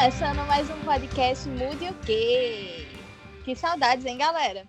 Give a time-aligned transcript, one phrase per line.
[0.00, 2.86] Começando mais um podcast Mude o quê?
[3.44, 4.64] Que saudades, hein, galera?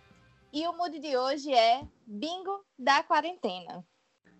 [0.52, 3.82] E o Mude de hoje é Bingo da Quarentena.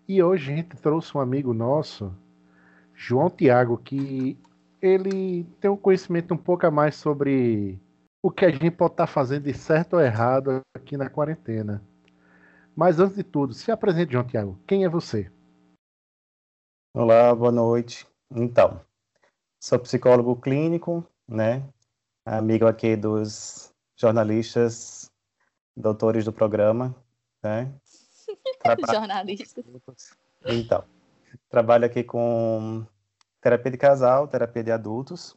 [0.06, 2.14] E hoje a gente trouxe um amigo nosso,
[2.94, 4.36] João Tiago, que
[4.82, 7.80] ele tem um conhecimento um pouco a mais sobre
[8.22, 11.82] o que a gente pode estar fazendo de certo ou errado aqui na quarentena.
[12.76, 14.58] Mas antes de tudo, se apresente, João Tiago.
[14.66, 15.32] Quem é você?
[16.94, 18.06] Olá, boa noite.
[18.30, 18.78] Então,
[19.62, 21.62] sou psicólogo clínico, né?
[22.26, 25.08] Amigo aqui dos jornalistas,
[25.76, 26.92] doutores do programa,
[27.40, 27.72] né?
[28.60, 28.92] Trabalho...
[28.92, 29.64] Jornalistas.
[30.44, 30.84] Então,
[31.48, 32.84] trabalho aqui com
[33.40, 35.36] terapia de casal, terapia de adultos,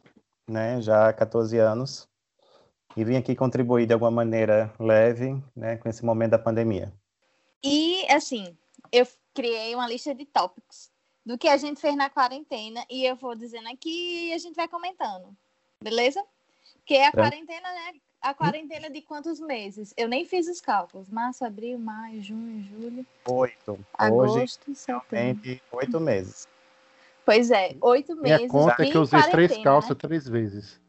[0.50, 0.82] né?
[0.82, 2.08] Já há 14 anos.
[2.96, 5.76] E vim aqui contribuir de alguma maneira leve, né?
[5.76, 6.92] Com esse momento da pandemia.
[7.62, 8.56] E, assim,
[8.90, 10.90] eu criei uma lista de tópicos
[11.26, 14.54] do que a gente fez na quarentena e eu vou dizendo aqui e a gente
[14.54, 15.36] vai comentando.
[15.82, 16.24] Beleza?
[16.76, 17.94] Porque a quarentena, né?
[18.22, 19.92] A quarentena de quantos meses?
[19.96, 21.10] Eu nem fiz os cálculos.
[21.10, 23.06] Março, abril, maio, junho, julho.
[23.28, 23.78] Oito.
[23.92, 25.60] Agosto, Hoje, setembro.
[25.72, 26.46] Oito meses.
[27.24, 28.52] Pois é, oito Minha meses.
[28.52, 29.96] conta é que eu usei três calças né?
[29.96, 30.80] três vezes.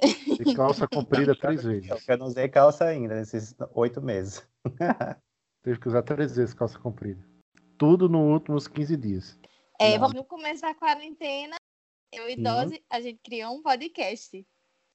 [0.44, 2.08] E calça comprida três vezes.
[2.08, 4.44] Eu não usei calça ainda nesses oito meses.
[5.62, 7.24] Teve que usar três vezes calça comprida.
[7.78, 9.38] Tudo nos últimos 15 dias.
[9.82, 11.56] É, no começo da quarentena,
[12.12, 14.46] eu e Dose, a gente criou um podcast.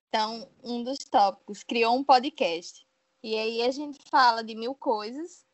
[0.07, 2.87] Então, um dos tópicos, criou um podcast.
[3.21, 5.45] E aí a gente fala de mil coisas.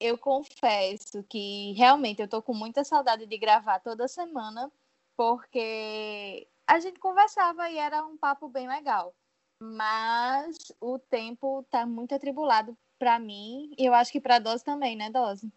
[0.00, 4.72] Eu confesso que realmente eu tô com muita saudade de gravar toda semana,
[5.18, 9.14] porque a gente conversava e era um papo bem legal.
[9.60, 14.96] Mas o tempo tá muito atribulado para mim e eu acho que para Dose também,
[14.96, 15.52] né, Dose?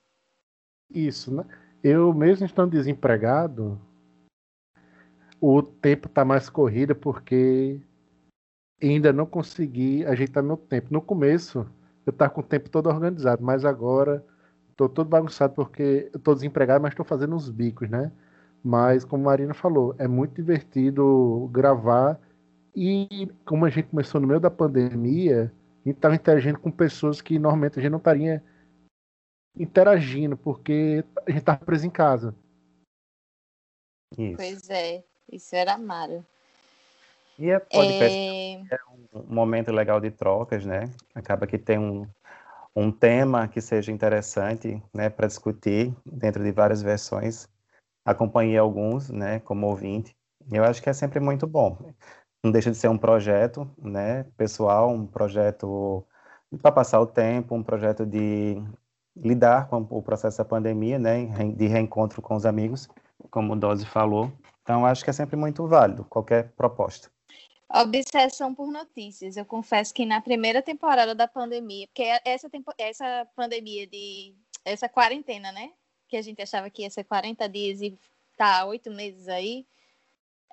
[0.89, 1.64] Isso, né?
[1.87, 3.79] Eu mesmo estando desempregado,
[5.39, 7.79] o tempo tá mais corrido porque
[8.81, 10.91] ainda não consegui ajeitar meu tempo.
[10.91, 11.63] No começo,
[12.03, 14.25] eu tava com o tempo todo organizado, mas agora
[14.75, 18.11] tô todo bagunçado porque tô desempregado, mas estou fazendo uns bicos, né?
[18.63, 22.19] Mas como a Marina falou, é muito divertido gravar
[22.75, 25.53] e como a gente começou no meio da pandemia,
[25.85, 28.43] a gente estava interagindo com pessoas que normalmente a gente não estaria
[29.57, 32.35] interagindo, porque a gente estava preso em casa.
[34.17, 34.37] Isso.
[34.37, 36.25] Pois é, isso era Mara.
[37.37, 38.53] E é podcast é...
[38.71, 38.77] é
[39.13, 40.85] um momento legal de trocas, né?
[41.13, 42.07] Acaba que tem um,
[42.75, 47.49] um tema que seja interessante, né, para discutir dentro de várias versões.
[48.05, 50.15] Acompanhei alguns, né, como ouvinte.
[50.51, 51.93] Eu acho que é sempre muito bom.
[52.43, 56.05] Não deixa de ser um projeto, né, pessoal, um projeto
[56.61, 58.61] para passar o tempo, um projeto de
[59.15, 62.87] lidar com o processo da pandemia, né, de reencontro com os amigos,
[63.29, 64.31] como o Dose falou.
[64.61, 67.09] Então, acho que é sempre muito válido qualquer proposta.
[67.69, 69.37] Obsessão por notícias.
[69.37, 74.35] Eu confesso que na primeira temporada da pandemia, porque essa, tempo, essa pandemia de.
[74.63, 75.71] essa quarentena, né?
[76.07, 77.97] Que a gente achava que ia ser 40 dias e
[78.37, 79.65] tá oito meses aí.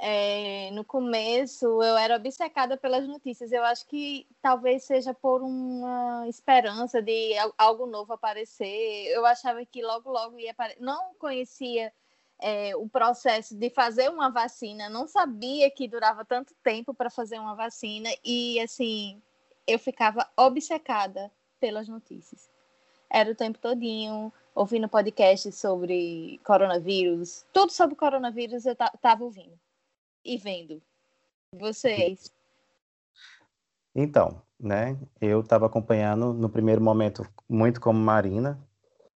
[0.05, 3.53] É, no começo eu era obcecada pelas notícias.
[3.53, 9.07] Eu acho que talvez seja por uma esperança de algo novo aparecer.
[9.15, 10.83] Eu achava que logo, logo ia aparecer.
[10.83, 11.93] Não conhecia
[12.41, 17.39] é, o processo de fazer uma vacina, não sabia que durava tanto tempo para fazer
[17.39, 19.23] uma vacina e assim
[19.69, 21.31] eu ficava obcecada
[21.61, 22.51] pelas notícias.
[23.09, 29.62] Era o tempo todinho ouvindo podcast sobre coronavírus, tudo sobre coronavírus eu estava ouvindo
[30.25, 30.83] e vendo.
[31.55, 32.33] Vocês?
[33.95, 34.99] Então, né?
[35.21, 38.59] Eu estava acompanhando no primeiro momento muito como Marina,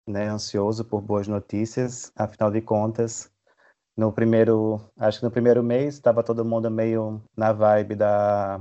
[0.06, 2.12] né, ansioso por boas notícias.
[2.14, 3.32] Afinal de contas,
[3.96, 8.60] no primeiro, acho que no primeiro mês estava todo mundo meio na vibe da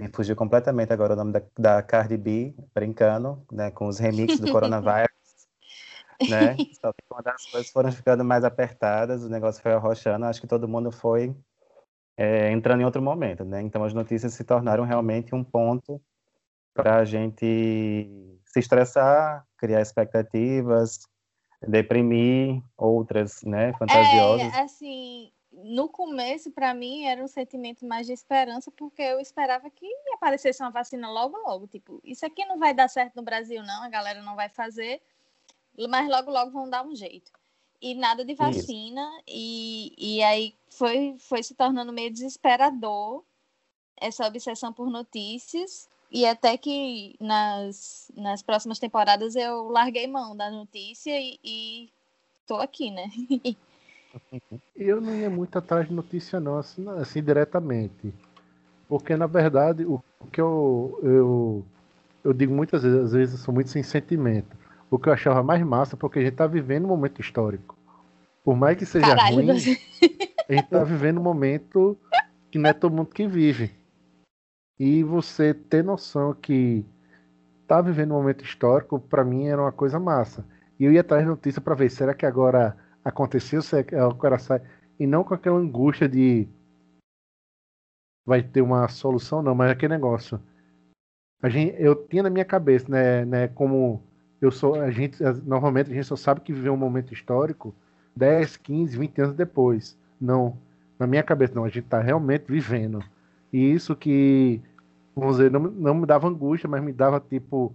[0.00, 4.40] me fugiu completamente agora o nome da, da Cardi B, brincando, né, com os remixes
[4.40, 5.08] do coronavírus,
[6.28, 6.56] né?
[6.80, 10.46] Só que quando as coisas foram ficando mais apertadas, o negócio foi arrochando, acho que
[10.46, 11.34] todo mundo foi
[12.16, 13.62] é, entrando em outro momento, né?
[13.62, 16.00] Então as notícias se tornaram realmente um ponto
[16.74, 18.06] para a gente
[18.44, 21.00] se estressar, criar expectativas,
[21.66, 24.54] deprimir, outras, né, fantasiosas.
[24.54, 29.68] É, assim, no começo, para mim, era um sentimento mais de esperança, porque eu esperava
[29.70, 31.66] que aparecesse uma vacina logo, logo.
[31.66, 35.02] Tipo, isso aqui não vai dar certo no Brasil, não, a galera não vai fazer,
[35.88, 37.30] mas logo, logo vão dar um jeito.
[37.80, 43.24] E nada de vacina, e, e aí foi, foi se tornando meio desesperador
[43.96, 45.88] essa obsessão por notícias.
[46.10, 51.92] E até que nas, nas próximas temporadas eu larguei mão da notícia e, e
[52.46, 53.08] tô aqui, né?
[54.74, 58.12] eu não ia muito atrás de notícia, não, assim, assim diretamente.
[58.88, 61.66] Porque, na verdade, o, o que eu, eu,
[62.24, 64.59] eu digo muitas vezes, às vezes eu sou muito sem sentimento.
[64.90, 67.78] O que eu achava mais massa, porque a gente tá vivendo um momento histórico.
[68.42, 71.96] Por mais que seja Caralho, ruim, a gente tá vivendo um momento
[72.50, 73.70] que não é todo mundo que vive.
[74.78, 76.84] E você ter noção que
[77.66, 80.44] tá vivendo um momento histórico, para mim era uma coisa massa.
[80.78, 84.62] E eu ia atrás de notícia para ver, será que agora aconteceu, se agora sai.
[84.98, 86.48] E não com aquela angústia de
[88.26, 90.40] vai ter uma solução, não, mas aquele negócio.
[91.42, 94.02] A gente, eu tinha na minha cabeça, né, né, como
[94.40, 97.74] eu sou, a gente, normalmente a gente só sabe que viveu um momento histórico
[98.16, 99.98] 10, 15, 20 anos depois.
[100.20, 100.56] Não,
[100.98, 103.02] na minha cabeça, não, a gente está realmente vivendo.
[103.52, 104.60] E isso que,
[105.14, 107.74] vamos dizer, não, não me dava angústia, mas me dava, tipo,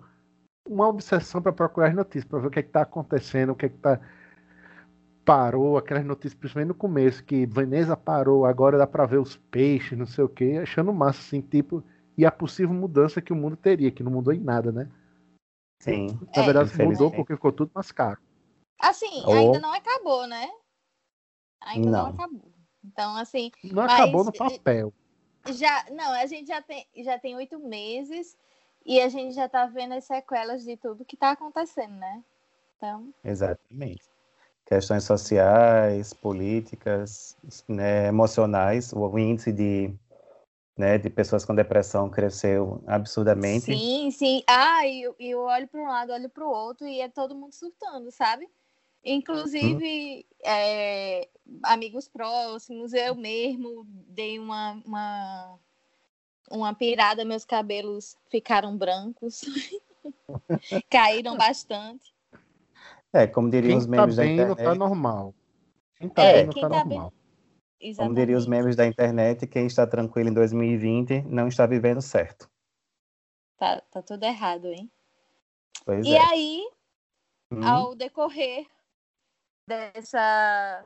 [0.67, 3.65] uma obsessão para procurar as notícias, para ver o que é está acontecendo, o que
[3.65, 3.99] é está.
[5.23, 9.97] Parou, aquelas notícias, principalmente no começo, que Veneza parou, agora dá para ver os peixes,
[9.97, 11.83] não sei o quê, achando massa, assim, tipo,
[12.15, 14.87] e a possível mudança que o mundo teria, que não mudou em nada, né?
[15.79, 16.07] Sim.
[16.35, 18.19] Na é, verdade, mudou porque ficou tudo mais caro.
[18.79, 19.31] Assim, oh.
[19.31, 20.49] ainda não acabou, né?
[21.61, 22.03] Ainda não.
[22.03, 22.51] não acabou.
[22.83, 23.51] Então, assim.
[23.63, 24.93] Não acabou no papel.
[25.49, 28.35] Já, não, a gente já tem já tem oito meses
[28.85, 32.23] e a gente já está vendo as sequelas de tudo que está acontecendo, né?
[32.77, 33.13] Então.
[33.23, 34.03] Exatamente.
[34.65, 37.37] Questões sociais, políticas,
[37.67, 39.93] né, emocionais, o índice de,
[40.77, 43.65] né, de pessoas com depressão cresceu absurdamente.
[43.65, 44.43] Sim, sim.
[44.47, 47.35] Ah, e eu, eu olho para um lado, olho para o outro e é todo
[47.35, 48.49] mundo surtando, sabe?
[49.03, 50.35] Inclusive, hum.
[50.43, 51.29] é,
[51.63, 55.59] amigos próximos, eu mesmo dei uma, uma,
[56.49, 59.41] uma pirada, meus cabelos ficaram brancos,
[60.89, 62.13] caíram bastante.
[63.13, 64.63] É, como diriam os memes tá da internet.
[64.63, 65.33] Tá normal.
[65.97, 67.11] Quem tá é, bem, quem tá, tá normal.
[67.11, 67.24] Bem...
[67.97, 72.49] Como diriam os memes da internet, quem está tranquilo em 2020 não está vivendo certo.
[73.57, 74.91] Tá, tá tudo errado, hein?
[75.85, 76.19] Pois e é.
[76.19, 76.69] aí,
[77.51, 77.63] hum.
[77.63, 78.65] ao decorrer
[79.67, 80.85] dessa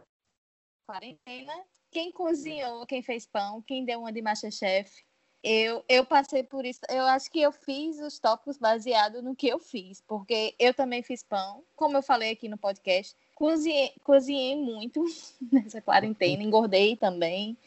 [0.87, 1.53] quarentena.
[1.91, 5.03] Quem cozinhou, quem fez pão, quem deu uma de Masterchef.
[5.43, 6.81] Eu, eu passei por isso.
[6.89, 11.01] Eu acho que eu fiz os tópicos baseado no que eu fiz, porque eu também
[11.01, 13.15] fiz pão, como eu falei aqui no podcast.
[13.39, 15.01] Cozinhei, cozinhei muito
[15.49, 17.57] nessa quarentena, engordei também.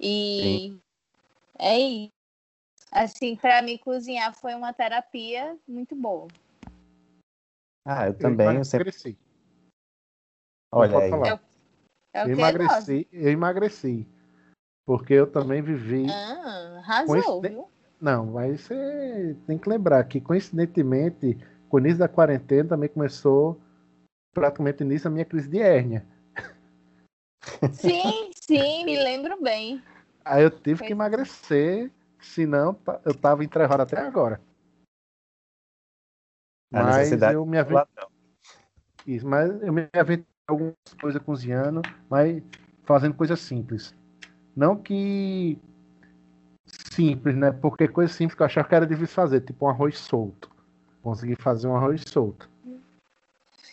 [0.00, 0.80] E Sim.
[1.58, 2.12] é isso.
[2.90, 6.28] Assim, para mim, cozinhar foi uma terapia muito boa.
[7.84, 8.56] Ah, eu também.
[8.56, 8.90] Eu sempre...
[8.90, 9.18] cresci.
[10.72, 11.10] Olha aí.
[11.10, 11.28] Falar.
[11.28, 11.40] Eu,
[12.14, 14.06] eu emagreci, eu emagreci.
[14.86, 16.06] Porque eu também vivi.
[16.10, 17.68] Ah, arrasou, viu?
[18.00, 21.36] Não, mas você tem que lembrar que, coincidentemente,
[21.68, 23.60] com o início da quarentena também começou
[24.38, 26.06] praticamente início a minha crise de hérnia.
[27.72, 29.82] Sim, sim, me lembro bem.
[30.24, 30.86] Aí eu tive Foi.
[30.86, 31.90] que emagrecer,
[32.20, 34.40] senão eu tava entrevado até agora.
[36.72, 38.04] A mas eu me aventei.
[39.06, 41.80] Isso, mas eu me aventei algumas coisas cozinhando,
[42.10, 42.42] mas
[42.84, 43.94] fazendo coisas simples.
[44.54, 45.58] Não que
[46.66, 47.52] simples, né?
[47.52, 50.50] Porque coisa simples que eu achava que era difícil fazer, tipo um arroz solto.
[51.02, 52.50] Consegui fazer um arroz solto.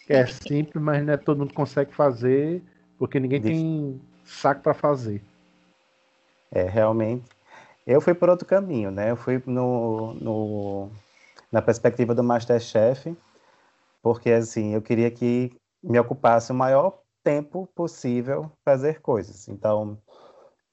[0.08, 2.62] É simples, mas não é todo mundo consegue fazer,
[2.98, 5.22] porque ninguém tem saco para fazer.
[6.52, 7.26] É, realmente.
[7.86, 9.12] Eu fui por outro caminho, né?
[9.12, 10.90] Eu fui no, no,
[11.52, 13.16] na perspectiva do Masterchef,
[14.02, 15.52] porque assim, eu queria que
[15.84, 19.48] me ocupasse o maior tempo possível fazer coisas.
[19.48, 19.98] Então,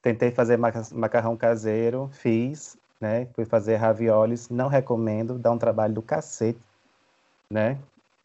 [0.01, 0.57] tentei fazer
[0.91, 3.27] macarrão caseiro, fiz, né?
[3.33, 6.59] Fui fazer raviolis, não recomendo, dá um trabalho do cacete,
[7.49, 7.77] né?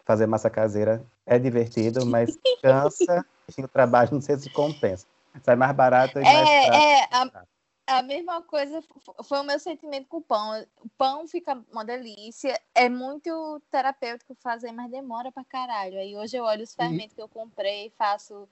[0.09, 3.27] Fazer massa caseira é divertido, mas cansa
[3.59, 5.07] e o trabalho não sei se compensa.
[5.43, 8.83] Sai mais barato e é, mais É, a, a mesma coisa
[9.23, 10.65] foi o meu sentimento com o pão.
[10.83, 15.99] O pão fica uma delícia, é muito terapêutico fazer, mas demora pra caralho.
[15.99, 17.17] Aí hoje eu olho os fermentos e...
[17.17, 18.49] que eu comprei e faço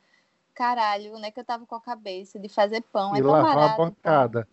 [0.55, 1.31] caralho, né?
[1.31, 3.17] Que eu tava com a cabeça de fazer pão.
[3.17, 4.49] E é lavar barato, uma bancada.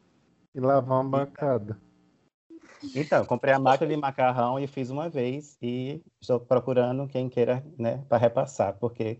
[0.55, 1.77] E lavar uma bancada.
[2.95, 7.63] Então, comprei a máquina de macarrão e fiz uma vez e estou procurando quem queira,
[7.77, 9.19] né, para repassar, porque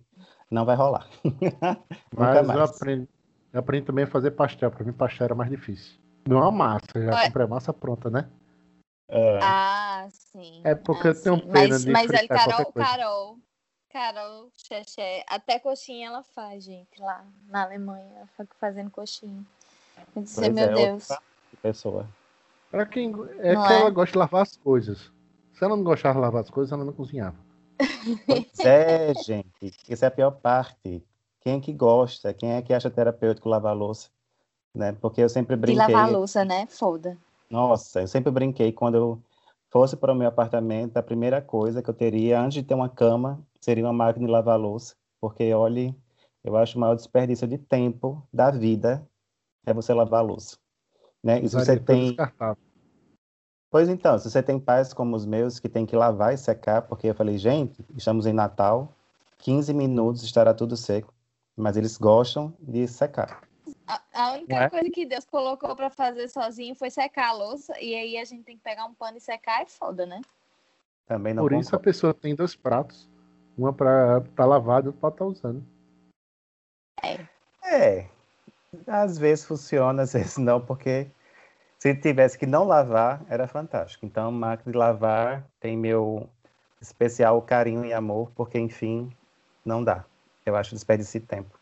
[0.49, 1.07] não vai rolar.
[2.15, 3.09] Mas eu aprendi,
[3.51, 4.71] eu aprendi também a fazer pastel.
[4.71, 5.99] Para mim, pastel era mais difícil.
[6.27, 7.25] Não a massa, já Ué.
[7.25, 8.29] comprei a massa pronta, né?
[9.09, 9.39] É.
[9.41, 10.61] Ah, sim.
[10.63, 13.37] É porque ah, eu tenho pena mas, de Mas ele, Carol, Carol,
[13.89, 18.11] Carol, Xexé, até coxinha ela faz, gente, lá na Alemanha.
[18.15, 19.43] Ela fica fazendo coxinha.
[20.15, 21.07] Eu disse, meu é, Deus.
[21.61, 22.07] Pessoa.
[22.73, 23.81] Pra quem é não que é?
[23.81, 25.11] ela gosta de lavar as coisas.
[25.53, 27.37] Se ela não gostava de lavar as coisas, ela não cozinhava.
[28.25, 29.71] Pois é, gente.
[29.87, 31.03] Essa é a pior parte
[31.39, 32.33] Quem é que gosta?
[32.33, 34.09] Quem é que acha terapêutico lavar louça?
[34.73, 34.91] Né?
[34.93, 35.85] Porque eu sempre De brinquei.
[35.85, 36.65] lavar louça, né?
[36.65, 37.15] Foda.
[37.47, 39.21] Nossa, eu sempre brinquei quando eu
[39.69, 42.89] fosse para o meu apartamento, a primeira coisa que eu teria antes de ter uma
[42.89, 45.95] cama seria uma máquina de lavar louça, porque olhe,
[46.43, 49.07] eu acho o maior desperdício de tempo da vida
[49.63, 50.57] é você lavar a louça,
[51.23, 51.39] né?
[51.39, 52.15] E se você tem.
[53.73, 56.83] Pois então, se você tem pais como os meus que tem que lavar e secar,
[56.83, 58.93] porque eu falei, gente, estamos em Natal,
[59.39, 61.11] 15 minutos estará tudo seco,
[61.57, 63.41] mas eles gostam de secar.
[63.87, 64.69] A, a única é?
[64.69, 67.73] coisa que Deus colocou pra fazer sozinho foi secar a louça.
[67.81, 70.21] E aí a gente tem que pegar um pano e secar, é foda, né?
[71.07, 71.83] Também não Por isso a concordo.
[71.83, 73.09] pessoa tem dois pratos.
[73.57, 75.65] Uma para estar lavado e outra para estar usando.
[77.63, 78.07] É,
[78.85, 81.07] às vezes funciona, às vezes não, porque
[81.83, 84.05] se tivesse que não lavar, era fantástico.
[84.05, 86.29] Então, máquina de lavar tem meu
[86.81, 89.11] especial carinho e amor, porque, enfim,
[89.65, 90.05] não dá.
[90.45, 91.59] Eu acho desperdício de tempo.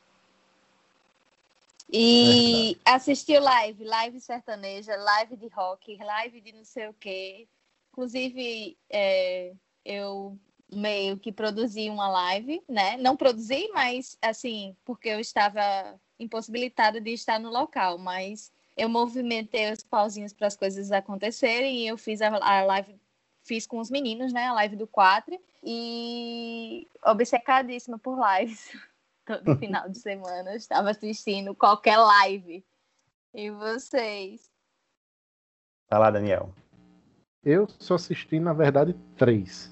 [1.92, 7.48] E assistiu live, live sertaneja, live de rock, live de não sei o quê.
[7.92, 10.38] Inclusive, é, eu
[10.72, 12.96] meio que produzi uma live, né?
[12.98, 19.72] Não produzi, mas assim, porque eu estava impossibilitada de estar no local, mas eu movimentei
[19.72, 23.00] os pauzinhos para as coisas acontecerem e eu fiz a, a live,
[23.44, 24.48] fiz com os meninos, né?
[24.48, 28.72] A live do 4 e obcecadíssima por lives.
[29.26, 32.66] Todo final de semana eu estava assistindo qualquer live.
[33.34, 34.50] E vocês?
[35.88, 36.54] Tá lá, Daniel.
[37.44, 39.72] Eu só assisti, na verdade, três.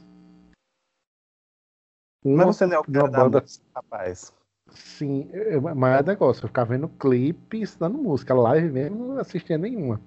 [2.23, 4.33] Mas você não é o cara da banda música, rapaz.
[4.71, 5.29] Sim,
[5.75, 8.33] mas é negócio, eu ficava vendo clipe estudando música.
[8.33, 9.99] Live mesmo, não assistia nenhuma.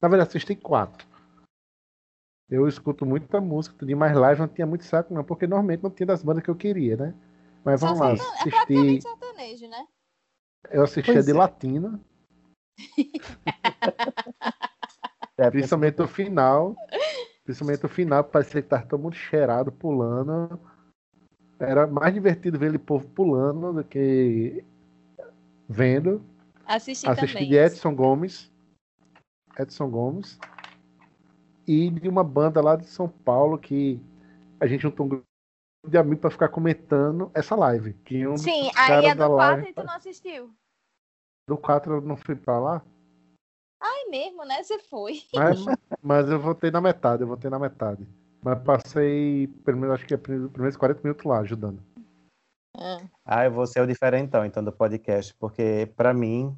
[0.00, 1.06] Na verdade, assisti quatro.
[2.48, 6.06] Eu escuto muita música, mas live não tinha muito saco, não, porque normalmente não tinha
[6.06, 7.14] das bandas que eu queria, né?
[7.64, 9.86] Mas Só vamos lá, sertane- É assisti, praticamente sertanejo, né?
[10.70, 11.34] eu assistia Pois de é.
[11.34, 12.00] latina,
[15.38, 16.74] É, principalmente o final.
[17.44, 20.58] Principalmente o final, parecia que tava todo mundo cheirado, pulando.
[21.58, 24.64] Era mais divertido ver ele povo pulando do que
[25.68, 26.22] vendo.
[26.66, 27.48] Assisti, Assisti também.
[27.48, 28.52] de Edson Gomes.
[29.58, 30.38] Edson Gomes.
[31.66, 34.00] E de uma banda lá de São Paulo que
[34.60, 35.26] a gente juntou um grupo
[35.88, 37.94] de amigos para ficar comentando essa live.
[38.04, 40.50] Que um Sim, aí da do 4 live e tu não assistiu.
[41.48, 42.82] do 4 eu não fui para lá.
[43.82, 44.62] É mesmo, né?
[44.62, 45.22] Você foi.
[45.34, 45.64] Mas,
[46.02, 48.06] mas eu voltei na metade, eu voltei na metade.
[48.46, 51.82] Mas passei, pelo menos, acho que é os primeiros 40 minutos lá ajudando.
[52.78, 56.56] Ah, Ah, eu vou ser o diferentão, então, do podcast, porque, pra mim,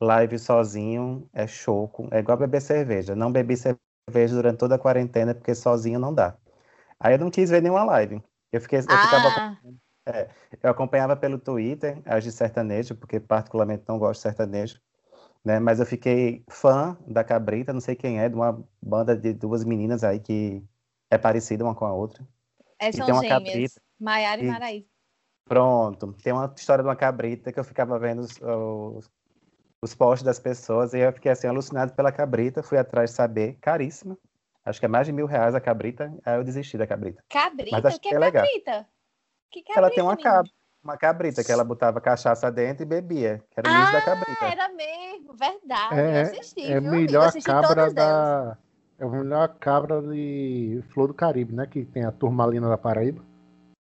[0.00, 2.08] live sozinho é choco.
[2.10, 3.14] É igual beber cerveja.
[3.14, 6.36] Não bebi cerveja durante toda a quarentena, porque sozinho não dá.
[6.98, 8.20] Aí eu não quis ver nenhuma live.
[8.50, 9.28] Eu, fiquei, eu, ficava,
[10.04, 10.26] Ah,
[10.60, 14.80] eu acompanhava pelo Twitter as de sertanejo, porque particularmente não gosto de sertanejo.
[15.44, 15.60] Né?
[15.60, 19.64] Mas eu fiquei fã da Cabrita, não sei quem é, de uma banda de duas
[19.64, 20.64] meninas aí que
[21.12, 22.26] é parecida uma com a outra.
[22.78, 23.44] é, E são tem uma gêmeas.
[23.44, 23.80] cabrita.
[24.00, 24.86] Maiara e E- Maraísa.
[25.44, 26.12] Pronto.
[26.22, 29.10] Tem uma história de uma cabrita que eu ficava vendo os, os,
[29.82, 32.62] os posts das pessoas e eu fiquei assim, alucinado pela cabrita.
[32.62, 34.16] Fui atrás de saber, caríssima.
[34.64, 36.14] Acho que é mais de mil reais a cabrita.
[36.24, 37.22] Aí eu desisti da cabrita.
[37.28, 37.70] Cabrita?
[37.72, 38.44] Mas acho O que que é legal.
[38.46, 38.88] cabrita?
[39.50, 40.50] Que cabrita, ela tem uma cabra,
[40.82, 44.02] uma cabrita que ela botava cachaça dentro e bebia, que era o início da Ah,
[44.02, 44.44] cabrita.
[44.46, 46.00] era mesmo, verdade.
[46.00, 48.56] É- eu assisti, É viu, melhor cabra delas.
[49.02, 51.66] É a melhor cabra de Flor do Caribe, né?
[51.66, 53.20] Que tem a turmalina da Paraíba.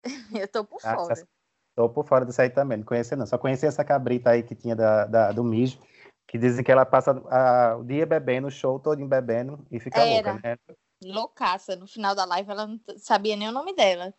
[0.39, 1.27] Eu tô por Ah, fora.
[1.75, 3.25] Tô por fora disso aí também, não conhecia não.
[3.25, 5.79] Só conhecia essa cabrita aí que tinha da, da- do mijo,
[6.27, 10.01] que dizem que ela passa a- o dia bebendo, o show todo bebendo e fica
[10.05, 10.33] Era.
[10.33, 10.75] louca, né?
[11.03, 11.75] Loucaça.
[11.75, 14.13] No final da live ela não sabia nem o nome dela.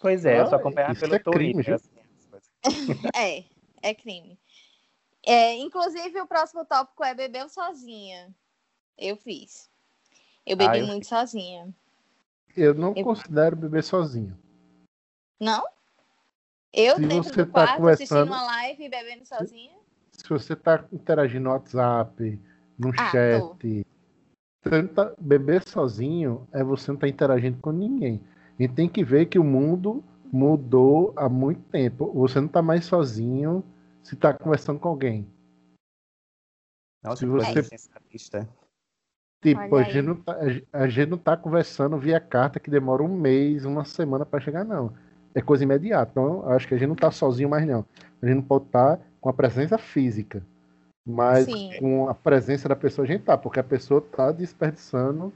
[0.00, 1.64] Pois é, eu só acompanhava isso pelo é crime, Twitter.
[1.64, 1.74] viu?
[1.74, 1.96] assim.
[3.16, 3.44] É,
[3.82, 4.38] é crime.
[5.24, 8.32] É, inclusive, o próximo tópico é bebeu sozinha.
[8.96, 9.68] Eu fiz.
[10.46, 11.74] Eu bebi Ah, eu muito sozinha.
[12.56, 14.38] Eu não Eu- considero beber sozinho.
[15.40, 15.66] Não?
[16.72, 19.76] Eu Se dentro você do tá quarto conversando- assistindo uma live e bebendo sozinha?
[20.12, 22.40] Se você tá interagindo no WhatsApp,
[22.78, 23.86] no Ah, chat,
[24.94, 28.22] tá- beber sozinho é você não tá interagindo com ninguém.
[28.58, 32.10] A gente tem que ver que o mundo mudou há muito tempo.
[32.14, 33.62] Você não tá mais sozinho
[34.02, 35.26] se tá conversando com alguém.
[37.02, 38.48] Nossa, Se que você- sensacionalista.
[39.54, 40.36] Tipo, a gente, não tá,
[40.72, 44.64] a gente não tá conversando via carta que demora um mês, uma semana para chegar,
[44.64, 44.92] não.
[45.32, 46.10] É coisa imediata.
[46.10, 47.86] Então, acho que a gente não tá sozinho mais, não.
[48.20, 50.44] A gente não pode estar com a presença física.
[51.06, 51.70] Mas Sim.
[51.78, 55.32] com a presença da pessoa a gente tá, porque a pessoa tá desperdiçando.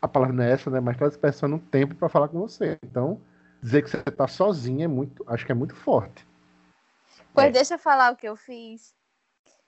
[0.00, 0.80] A palavra não é essa, né?
[0.80, 2.78] Mas tá desperdiçando um tempo para falar com você.
[2.82, 3.20] Então,
[3.62, 5.22] dizer que você tá sozinho é muito.
[5.28, 6.26] Acho que é muito forte.
[7.34, 7.50] Pois é.
[7.50, 8.94] deixa eu falar o que eu fiz.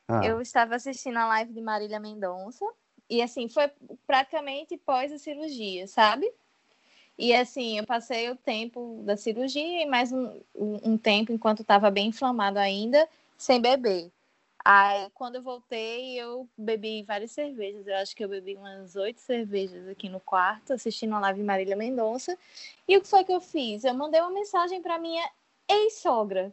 [0.08, 0.24] Ah.
[0.24, 2.64] Eu estava assistindo a live de Marília Mendonça
[3.08, 3.70] e assim foi
[4.06, 6.30] praticamente pós a cirurgia, sabe?
[7.18, 11.90] E assim, eu passei o tempo da cirurgia e mais um, um tempo enquanto estava
[11.90, 13.08] bem inflamado ainda,
[13.38, 14.10] sem beber.
[14.68, 17.86] Aí, quando eu voltei, eu bebi várias cervejas.
[17.86, 21.76] Eu acho que eu bebi umas oito cervejas aqui no quarto, assistindo a live Marília
[21.76, 22.36] Mendonça.
[22.88, 23.84] E o que foi que eu fiz?
[23.84, 25.24] Eu mandei uma mensagem para minha
[25.68, 26.52] ex-sogra.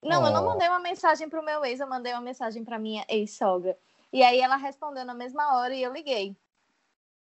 [0.00, 0.26] Não, oh.
[0.26, 3.04] eu não mandei uma mensagem para o meu ex, eu mandei uma mensagem para minha
[3.08, 3.76] ex-sogra.
[4.12, 6.36] E aí ela respondeu na mesma hora e eu liguei.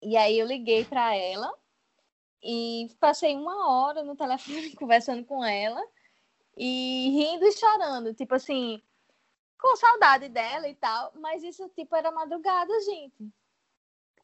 [0.02, 1.52] E aí eu liguei para ela
[2.44, 5.82] e passei uma hora no telefone conversando com ela
[6.56, 8.82] e rindo e chorando, tipo assim,
[9.60, 13.30] com saudade dela e tal, mas isso tipo era madrugada, gente.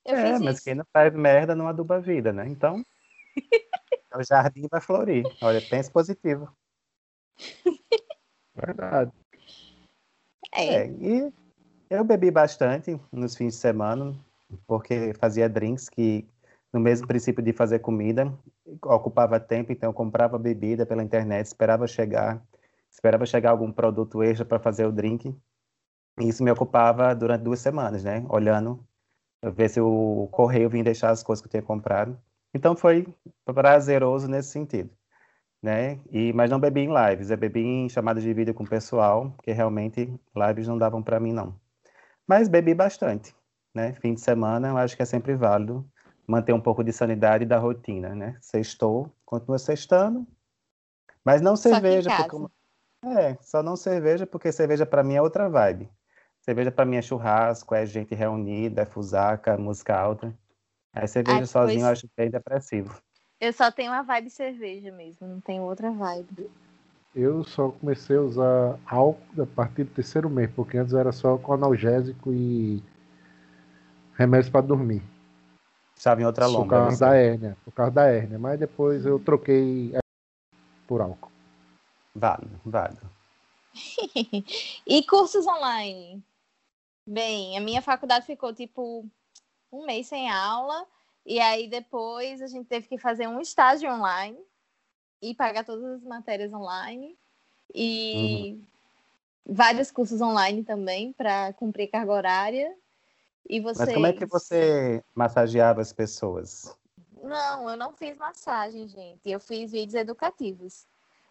[0.06, 0.64] Eu é, mas isso.
[0.64, 2.48] quem não faz merda não aduba a vida, né?
[2.48, 2.84] Então,
[4.16, 5.26] o jardim vai florir.
[5.42, 6.56] Olha, pense positivo.
[8.56, 9.12] Verdade.
[10.54, 10.76] É.
[10.76, 10.88] é.
[10.88, 11.34] E
[11.92, 14.16] eu bebi bastante nos fins de semana,
[14.66, 16.26] porque fazia drinks que
[16.72, 18.34] no mesmo princípio de fazer comida,
[18.84, 22.42] ocupava tempo, então eu comprava bebida pela internet, esperava chegar,
[22.90, 25.36] esperava chegar algum produto extra para fazer o drink.
[26.20, 28.26] E isso me ocupava durante duas semanas, né?
[28.30, 28.86] Olhando,
[29.44, 32.18] ver se o correio vinha deixar as coisas que eu tinha comprado.
[32.54, 33.08] Então foi
[33.46, 34.90] prazeroso nesse sentido,
[35.62, 36.00] né?
[36.12, 39.32] E mas não bebi em lives, eu bebi em chamadas de vídeo com o pessoal,
[39.38, 41.61] porque realmente lives não davam para mim não.
[42.28, 43.36] Mas bebi bastante,
[43.74, 43.94] né?
[43.94, 45.86] Fim de semana, eu acho que é sempre válido
[46.28, 48.38] manter um pouco de sanidade da rotina, né?
[48.42, 50.26] Sextou, continua sextando,
[51.26, 52.10] mas não cerveja.
[52.16, 52.48] Porque...
[53.04, 55.90] É, só não cerveja, porque cerveja para mim é outra vibe.
[56.40, 60.34] Cerveja para mim é churrasco, é gente reunida, é fusaca, música alta.
[60.94, 61.86] Aí cerveja Ai, sozinho pois...
[61.86, 63.02] eu acho bem depressivo.
[63.40, 66.50] Eu só tenho uma vibe cerveja mesmo, não tenho outra vibe.
[67.14, 71.38] Eu só comecei a usar álcool a partir do terceiro mês, porque antes era só
[71.38, 72.82] com analgésico e
[74.16, 75.04] remédios para dormir.
[75.96, 76.64] Estava em outra longa.
[76.64, 77.58] Por causa da hérnia.
[77.66, 78.40] Por causa da hérnia.
[78.40, 79.94] Mas depois eu troquei
[80.88, 81.32] por álcool.
[82.16, 83.10] Válido, válido.
[84.88, 86.24] e cursos online?
[87.06, 89.06] Bem, a minha faculdade ficou tipo
[89.72, 90.86] um mês sem aula.
[91.26, 94.40] E aí depois a gente teve que fazer um estágio online
[95.22, 97.16] e pagar todas as matérias online.
[97.74, 99.56] E uhum.
[99.56, 102.76] vários cursos online também para cumprir carga horária.
[103.48, 103.86] E você...
[103.86, 106.76] Mas como é que você massageava as pessoas?
[107.22, 109.30] Não, eu não fiz massagem, gente.
[109.30, 110.86] Eu fiz vídeos educativos.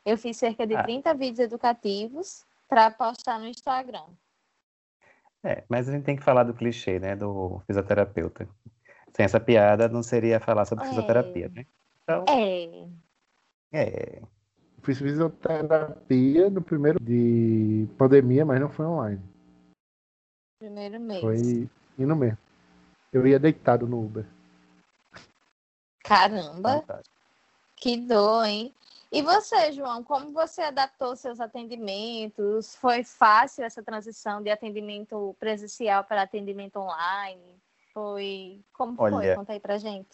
[0.05, 0.83] Eu fiz cerca de ah.
[0.83, 4.07] 30 vídeos educativos para postar no Instagram.
[5.43, 8.49] É, mas a gente tem que falar do clichê, né, do fisioterapeuta.
[9.15, 10.89] Sem essa piada, não seria falar sobre é.
[10.89, 11.67] fisioterapia, né?
[12.05, 12.87] Então, é.
[13.73, 14.23] É.
[14.83, 19.23] Fiz fisioterapia no primeiro de pandemia, mas não foi online.
[20.59, 21.21] Primeiro mês.
[21.21, 22.39] Foi Indo mesmo.
[23.13, 24.25] Eu ia deitado no Uber.
[26.03, 26.81] Caramba!
[26.81, 27.17] Fantástico.
[27.77, 28.75] Que dor, hein?
[29.13, 32.77] E você, João, como você adaptou seus atendimentos?
[32.77, 37.61] Foi fácil essa transição de atendimento presencial para atendimento online?
[37.93, 38.61] Foi.
[38.73, 39.35] Como Olha, foi?
[39.35, 40.09] Conta aí pra gente.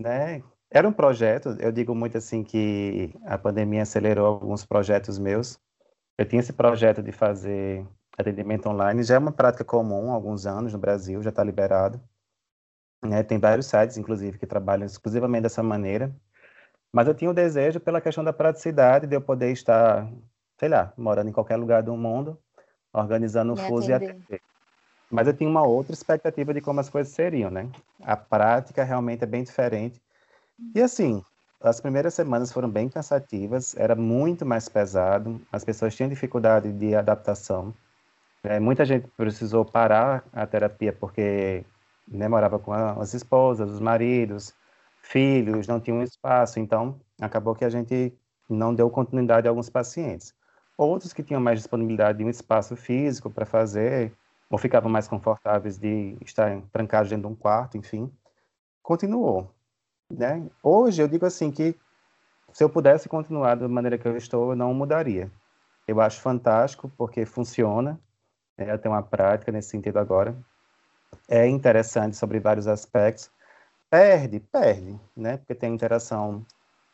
[0.00, 0.42] Né?
[0.70, 5.58] Era um projeto, eu digo muito assim que a pandemia acelerou alguns projetos meus.
[6.16, 7.86] Eu tinha esse projeto de fazer
[8.18, 12.00] atendimento online já é uma prática comum há alguns anos no Brasil, já está liberado.
[13.02, 13.22] Né?
[13.22, 16.12] Tem vários sites, inclusive, que trabalham exclusivamente dessa maneira.
[16.92, 20.10] Mas eu tinha o desejo pela questão da praticidade de eu poder estar,
[20.58, 22.36] sei lá, morando em qualquer lugar do mundo,
[22.92, 24.40] organizando o fuso e atender.
[25.10, 27.70] Mas eu tinha uma outra expectativa de como as coisas seriam, né?
[28.02, 30.02] A prática realmente é bem diferente.
[30.74, 31.22] E assim,
[31.60, 36.94] as primeiras semanas foram bem cansativas, era muito mais pesado, as pessoas tinham dificuldade de
[36.94, 37.74] adaptação.
[38.42, 41.64] É, muita gente precisou parar a terapia porque
[42.06, 44.54] né, morava com as esposas, os maridos,
[45.02, 48.12] filhos, não tinha um espaço, então acabou que a gente
[48.48, 50.34] não deu continuidade a alguns pacientes.
[50.76, 54.12] Outros que tinham mais disponibilidade de um espaço físico para fazer,
[54.50, 58.10] ou ficavam mais confortáveis de estar trancados dentro de um quarto, enfim,
[58.82, 59.57] continuou.
[60.10, 60.48] Né?
[60.62, 61.76] Hoje eu digo assim que
[62.52, 65.30] se eu pudesse continuar da maneira que eu estou, eu não mudaria.
[65.86, 68.00] Eu acho fantástico porque funciona,
[68.56, 68.72] né?
[68.72, 70.34] Eu tenho uma prática nesse sentido agora.
[71.28, 73.30] É interessante sobre vários aspectos.
[73.90, 75.36] Perde, perde, né?
[75.36, 76.44] Porque tem interação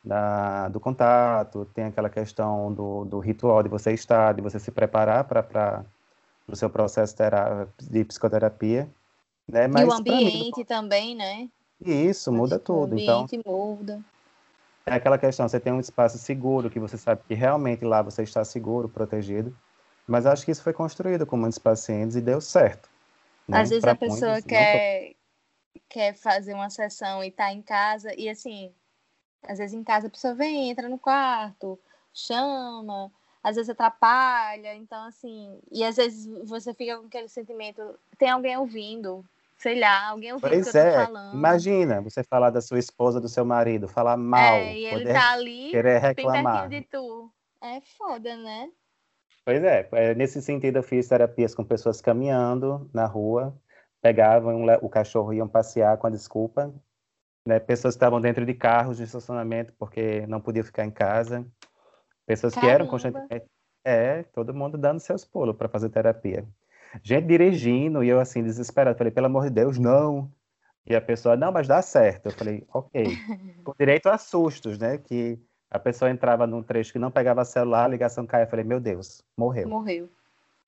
[0.05, 4.71] da, do contato, tem aquela questão do, do ritual de você estar, de você se
[4.71, 5.85] preparar para
[6.47, 7.17] o seu processo
[7.81, 8.89] de psicoterapia.
[9.49, 9.67] Né?
[9.67, 11.49] Mas, e o ambiente mim, também, né?
[11.81, 12.95] Isso, muda tudo.
[12.95, 14.03] O então muda.
[14.87, 18.23] é aquela questão, você tem um espaço seguro, que você sabe que realmente lá você
[18.23, 19.57] está seguro, protegido,
[20.07, 22.89] mas acho que isso foi construído com muitos pacientes e deu certo.
[23.49, 23.61] Né?
[23.61, 25.09] Às vezes pra a pessoa muitos, quer,
[25.75, 25.83] não...
[25.89, 28.73] quer fazer uma sessão e está em casa, e assim,
[29.43, 31.79] às vezes em casa a pessoa vem, entra no quarto,
[32.13, 33.11] chama,
[33.43, 38.57] às vezes atrapalha, então assim, e às vezes você fica com aquele sentimento, tem alguém
[38.57, 39.25] ouvindo,
[39.65, 40.89] sei lá, alguém ouvindo pois o que é.
[40.89, 41.35] eu tô falando.
[41.35, 45.33] Imagina você falar da sua esposa, do seu marido, falar mal, é, e ele tá
[45.33, 46.69] ali, querer reclamar.
[46.69, 47.33] de tu.
[47.63, 48.69] É foda, né?
[49.43, 53.59] Pois é, é, nesse sentido eu fiz terapias com pessoas caminhando na rua,
[54.03, 56.71] pegavam o cachorro e iam passear com a desculpa,
[57.49, 57.59] né?
[57.59, 61.47] Pessoas que estavam dentro de carros de estacionamento porque não podiam ficar em casa.
[62.27, 62.69] Pessoas Caramba.
[62.69, 63.47] que eram constantemente.
[63.83, 66.47] É, todo mundo dando seus pulos para fazer terapia.
[67.03, 68.97] Gente dirigindo, e eu assim, desesperado.
[68.97, 70.31] Falei, pelo amor de Deus, não.
[70.87, 72.27] E a pessoa, não, mas dá certo.
[72.27, 73.05] Eu falei, ok.
[73.65, 74.99] Com direito a sustos, né?
[74.99, 75.39] Que
[75.71, 78.45] a pessoa entrava num trecho que não pegava celular, a ligação caia.
[78.45, 79.69] Eu falei, meu Deus, morreu.
[79.69, 80.09] Morreu.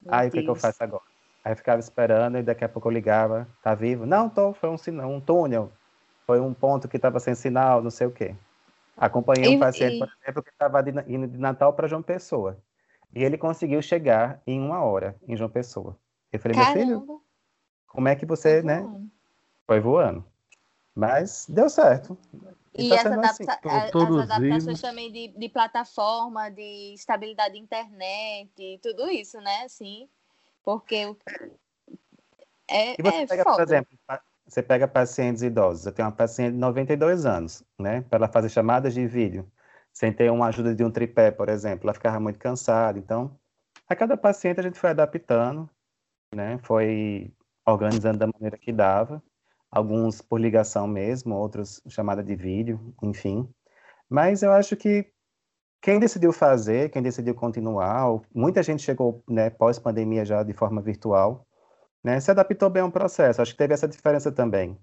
[0.03, 1.05] Meu Aí o que, que, eu faço agora?
[1.45, 4.05] Aí eu ficava esperando e daqui a pouco eu ligava, tá vivo?
[4.05, 5.71] Não, tô, foi um, um túnel,
[6.27, 8.35] foi um ponto que estava sem sinal, não sei o quê.
[8.97, 12.59] Acompanhei um paciente, por exemplo, que estava indo de Natal para João Pessoa.
[13.15, 15.97] E ele conseguiu chegar em uma hora em João Pessoa.
[16.37, 16.79] Eu falei, Caramba.
[16.79, 17.23] meu filho,
[17.87, 18.81] como é que você, Foi né?
[18.81, 19.11] Voando.
[19.67, 20.25] Foi voando.
[20.95, 22.17] Mas deu certo.
[22.75, 24.19] E, e tá as, adapta assim.
[24.19, 29.65] as adaptações também de, de, plataforma, de estabilidade de internet, tudo isso, né?
[29.65, 30.09] Assim,
[30.63, 31.15] porque
[32.69, 33.57] é, e você é pega, foda.
[33.57, 33.99] por exemplo,
[34.47, 35.87] você pega pacientes idosos.
[35.87, 38.03] Eu tenho uma paciente de 92 anos, né?
[38.03, 39.51] Para ela fazer chamadas de vídeo,
[39.93, 41.87] sem ter uma ajuda de um tripé, por exemplo.
[41.87, 42.99] Ela ficava muito cansada.
[42.99, 43.39] Então,
[43.89, 45.69] a cada paciente a gente foi adaptando,
[46.35, 46.59] né?
[46.63, 47.33] Foi
[47.67, 49.23] organizando da maneira que dava.
[49.71, 53.49] Alguns por ligação mesmo, outros chamada de vídeo, enfim.
[54.09, 55.11] Mas eu acho que
[55.83, 61.47] quem decidiu fazer, quem decidiu continuar, muita gente chegou né, pós-pandemia já de forma virtual,
[62.03, 63.43] né, se adaptou bem ao processo.
[63.43, 64.79] Acho que teve essa diferença também.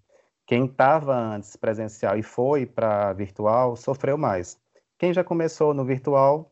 [0.45, 4.59] Quem estava antes presencial e foi para virtual sofreu mais.
[4.99, 6.51] Quem já começou no virtual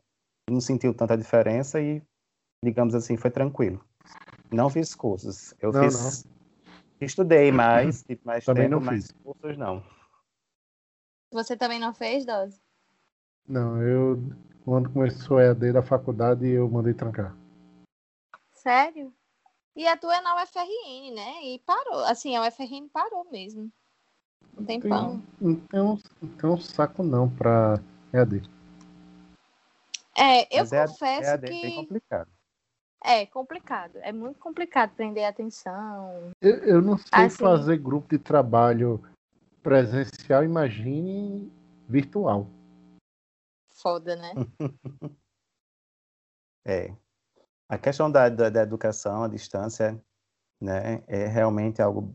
[0.50, 2.02] não sentiu tanta diferença e,
[2.64, 3.84] digamos assim, foi tranquilo.
[4.52, 5.54] Não fiz cursos.
[5.60, 6.24] Eu não, fiz.
[6.24, 6.32] Não.
[7.00, 9.12] Estudei mais, mais também tempo, não mas fiz.
[9.24, 9.82] cursos não.
[11.32, 12.60] Você também não fez, Dose?
[13.48, 14.22] Não, eu
[14.64, 17.36] quando começou a EAD da faculdade eu mandei trancar.
[18.52, 19.12] Sério?
[19.74, 21.44] E a tua é na UFRN, né?
[21.44, 22.04] E parou.
[22.04, 23.72] Assim, a UFRN parou mesmo.
[24.56, 25.22] Um tempão.
[25.40, 25.98] Não tem, não
[26.36, 27.80] tem um saco não pra
[28.12, 28.42] EAD.
[30.16, 31.66] É, eu Mas confesso EAD, EAD que.
[31.66, 32.31] É complicado.
[33.04, 33.98] É complicado.
[34.02, 36.30] É muito complicado prender atenção.
[36.40, 37.36] Eu, eu não sei assim...
[37.36, 39.02] fazer grupo de trabalho
[39.62, 41.52] presencial, imagine
[41.88, 42.46] virtual.
[43.70, 44.32] Foda, né?
[46.64, 46.94] é.
[47.68, 50.00] A questão da, da, da educação à distância
[50.60, 52.14] né, é realmente algo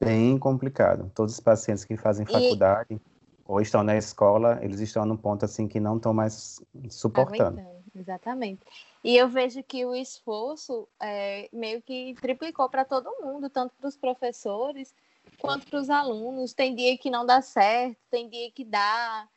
[0.00, 1.10] bem complicado.
[1.14, 3.00] Todos os pacientes que fazem faculdade e...
[3.44, 7.60] ou estão na escola, eles estão num ponto assim que não estão mais suportando.
[7.60, 8.60] Aguentando, exatamente.
[9.02, 13.88] E eu vejo que o esforço é, meio que triplicou para todo mundo, tanto para
[13.88, 14.94] os professores
[15.38, 16.52] quanto para os alunos.
[16.52, 19.28] Tem dia que não dá certo, tem dia que dá,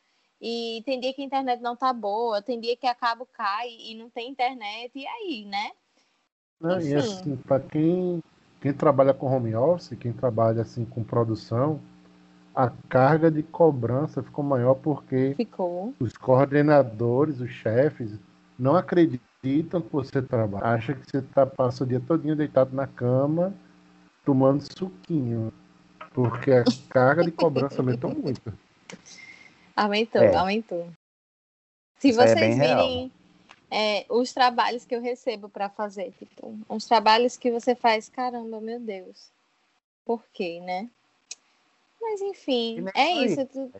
[0.41, 3.69] e tem dia que a internet não tá boa, tem dia que a cabo cai
[3.69, 5.71] e não tem internet, e aí, né?
[6.59, 8.23] Não, e assim, para quem,
[8.59, 11.79] quem trabalha com home office, quem trabalha assim com produção,
[12.55, 15.93] a carga de cobrança ficou maior porque ficou.
[15.99, 18.19] os coordenadores, os chefes,
[18.61, 20.65] não acreditam que você trabalha.
[20.67, 23.51] Acha que você tá, passa o dia todinho deitado na cama,
[24.23, 25.51] tomando suquinho.
[26.13, 28.53] Porque a carga de cobrança aumentou muito.
[29.75, 30.35] Aumentou, é.
[30.35, 30.87] aumentou.
[31.97, 33.11] Se Isso é vocês é virem
[33.71, 38.61] é, os trabalhos que eu recebo para fazer, tipo, uns trabalhos que você faz, caramba,
[38.61, 39.31] meu Deus,
[40.05, 40.87] por quê, né?
[41.99, 43.43] Mas enfim, é isso.
[43.47, 43.71] Tu...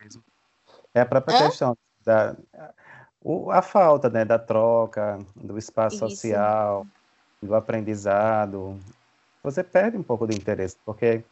[0.94, 1.48] É a própria Hã?
[1.48, 2.36] questão da
[3.24, 6.10] o, a falta, né, da troca, do espaço isso.
[6.10, 6.88] social,
[7.42, 8.80] do aprendizado.
[9.44, 11.24] Você perde um pouco do interesse, porque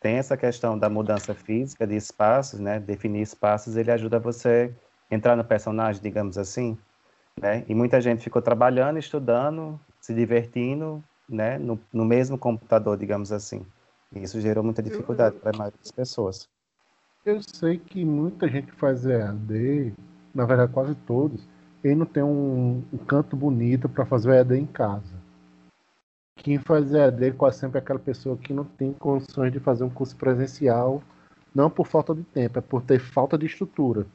[0.00, 2.80] tem essa questão da mudança física de espaços, né?
[2.80, 4.74] Definir espaços, ele ajuda você
[5.10, 6.76] a entrar no personagem, digamos assim,
[7.40, 7.64] né?
[7.68, 11.58] E muita gente ficou trabalhando, estudando, se divertindo, né?
[11.58, 13.64] No, no mesmo computador, digamos assim.
[14.14, 16.48] E isso gerou muita dificuldade para a maioria das pessoas.
[17.24, 19.94] Eu sei que muita gente faz EAD,
[20.34, 21.46] na verdade quase todos,
[21.84, 25.22] e não tem um, um canto bonito para fazer o EAD em casa.
[26.36, 29.90] Quem faz EAD quase sempre é aquela pessoa que não tem condições de fazer um
[29.90, 31.02] curso presencial,
[31.54, 34.06] não por falta de tempo, é por ter falta de estrutura.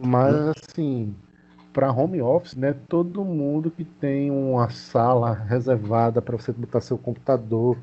[0.00, 1.14] Mas assim,
[1.76, 2.74] para home office, né?
[2.88, 7.76] Todo mundo que tem uma sala reservada para você botar seu computador,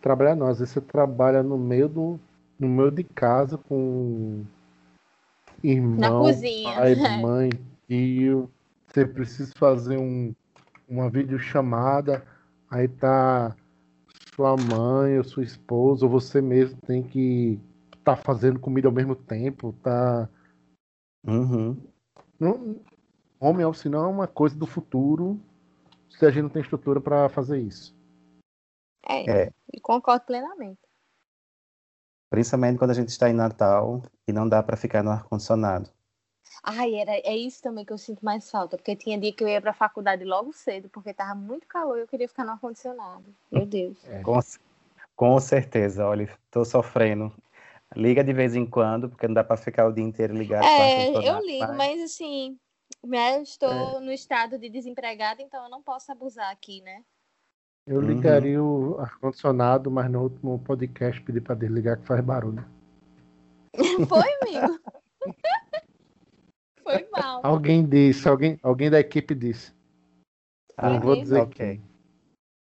[0.00, 0.46] trabalhar não.
[0.46, 2.20] Às vezes você trabalha no meio do,
[2.58, 4.42] no meio de casa com
[5.62, 6.24] irmão,
[6.64, 7.50] pai, mãe,
[7.88, 8.50] tio.
[8.86, 10.34] Você precisa fazer um,
[10.88, 12.24] uma videochamada,
[12.70, 13.54] aí tá
[14.34, 17.58] sua mãe ou sua esposa, ou você mesmo tem que
[17.98, 20.28] estar tá fazendo comida ao mesmo tempo, tá.
[21.26, 21.76] Uhum.
[22.38, 22.76] Não,
[23.40, 25.40] home office não é uma coisa do futuro
[26.08, 27.94] se a gente não tem estrutura para fazer isso.
[29.08, 30.85] É, é, e concordo plenamente.
[32.30, 35.90] Principalmente quando a gente está em Natal e não dá para ficar no ar-condicionado.
[36.62, 39.48] Ai, era, é isso também que eu sinto mais falta, porque tinha dia que eu
[39.48, 42.52] ia para a faculdade logo cedo, porque tava muito calor e eu queria ficar no
[42.52, 43.24] ar-condicionado.
[43.50, 43.96] Meu Deus.
[44.04, 44.20] É.
[44.22, 44.38] Com,
[45.14, 47.32] com certeza, olha, estou sofrendo.
[47.94, 50.64] Liga de vez em quando, porque não dá para ficar o dia inteiro ligado.
[50.64, 52.58] É, eu ligo, mas assim,
[53.04, 54.00] eu estou é.
[54.00, 57.04] no estado de desempregado, então eu não posso abusar aqui, né?
[57.86, 58.06] Eu uhum.
[58.06, 58.94] ligaria uhum.
[58.94, 62.64] o ar-condicionado, mas no último podcast pedi para desligar que faz barulho.
[64.08, 64.80] Foi, amigo?
[66.82, 67.40] Foi mal.
[67.44, 69.72] Alguém disse, alguém, alguém da equipe disse.
[70.76, 71.80] Ah, não vou dizer ok.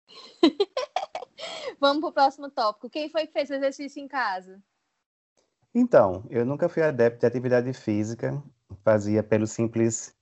[1.80, 2.90] Vamos pro próximo tópico.
[2.90, 4.60] Quem foi que fez o exercício em casa?
[5.74, 8.42] Então, eu nunca fui adepto de atividade física,
[8.84, 10.17] fazia pelo simples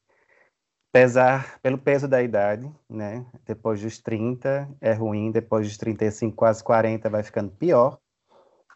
[0.95, 3.25] pesar, pelo peso da idade, né?
[3.45, 7.99] Depois dos 30 é ruim, depois dos 35, quase 40 vai ficando pior.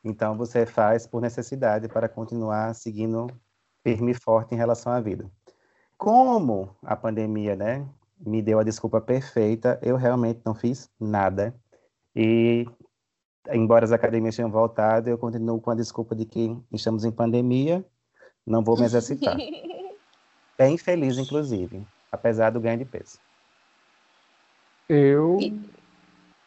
[0.03, 3.27] Então você faz por necessidade para continuar seguindo
[3.85, 5.31] firme e forte em relação à vida.
[5.97, 7.87] Como a pandemia, né,
[8.19, 11.55] me deu a desculpa perfeita, eu realmente não fiz nada.
[12.13, 12.67] E
[13.49, 17.81] embora as academias tenham voltado, eu continuo com a desculpa de que estamos em pandemia,
[18.45, 19.37] não vou me exercitar.
[20.59, 23.19] Bem feliz, inclusive, apesar do ganho de peso.
[24.87, 25.37] Eu,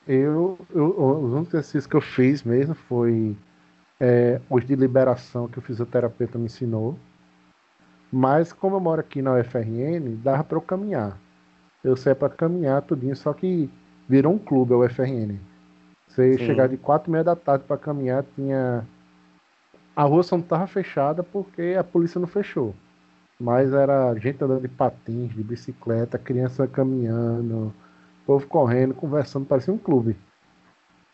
[0.06, 3.36] eu, eu os únicos exercícios que eu fiz mesmo foi
[4.00, 6.98] é, os de liberação que o fisioterapeuta me ensinou.
[8.10, 11.16] Mas como eu moro aqui na UFRN, dava para eu caminhar.
[11.84, 13.70] Eu saí para caminhar tudinho, só que
[14.08, 15.38] virou um clube a UFRN.
[16.08, 16.44] Você Sim.
[16.44, 18.86] chegar de quatro e meia da tarde para caminhar, tinha.
[19.96, 22.74] A rua só não estava fechada porque a polícia não fechou.
[23.42, 27.74] Mas era gente andando de patins, de bicicleta, criança caminhando,
[28.24, 30.16] povo correndo, conversando, parecia um clube.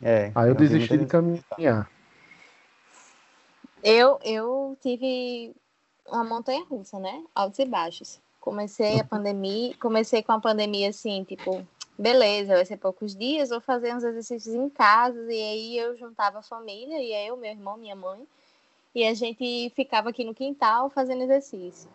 [0.02, 1.90] É, Aí eu desisti de caminhar.
[3.82, 5.56] Eu, eu tive
[6.06, 7.24] uma montanha russa, né?
[7.34, 8.20] Altos e baixos.
[8.38, 11.66] Comecei a pandemia, comecei com a pandemia assim, tipo,
[11.98, 16.40] beleza, vai ser poucos dias, vou fazer uns exercícios em casa, e aí eu juntava
[16.40, 18.28] a família, e aí eu, meu irmão, minha mãe,
[18.94, 21.88] e a gente ficava aqui no quintal fazendo exercício.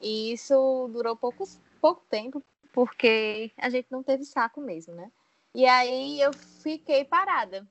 [0.00, 1.44] E isso durou pouco,
[1.80, 5.10] pouco tempo, porque a gente não teve saco mesmo, né?
[5.54, 7.66] E aí eu fiquei parada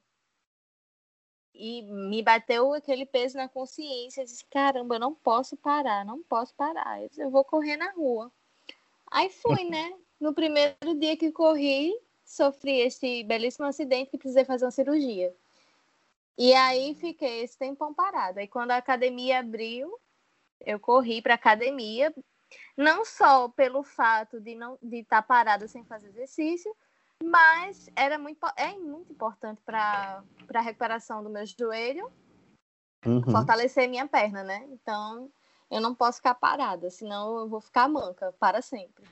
[1.54, 4.22] e me bateu aquele peso na consciência.
[4.22, 7.02] Eu disse, caramba, eu não posso parar, não posso parar.
[7.02, 8.32] Eu, disse, eu vou correr na rua.
[9.12, 9.94] Aí fui, né?
[10.20, 11.94] No primeiro dia que corri,
[12.26, 15.36] sofri esse belíssimo acidente que precisei fazer uma cirurgia.
[16.38, 18.42] E aí fiquei esse tempão parada.
[18.42, 20.00] E quando a academia abriu,
[20.66, 22.14] eu corri para academia,
[22.78, 26.76] não só pelo fato de não de estar tá parada sem fazer exercício,
[27.24, 30.24] mas era muito, é muito importante para
[30.54, 32.12] a recuperação do meu joelho,
[33.06, 33.24] uhum.
[33.24, 34.66] fortalecer minha perna, né?
[34.70, 35.32] Então,
[35.72, 39.04] eu não posso ficar parada, senão eu vou ficar manca para sempre.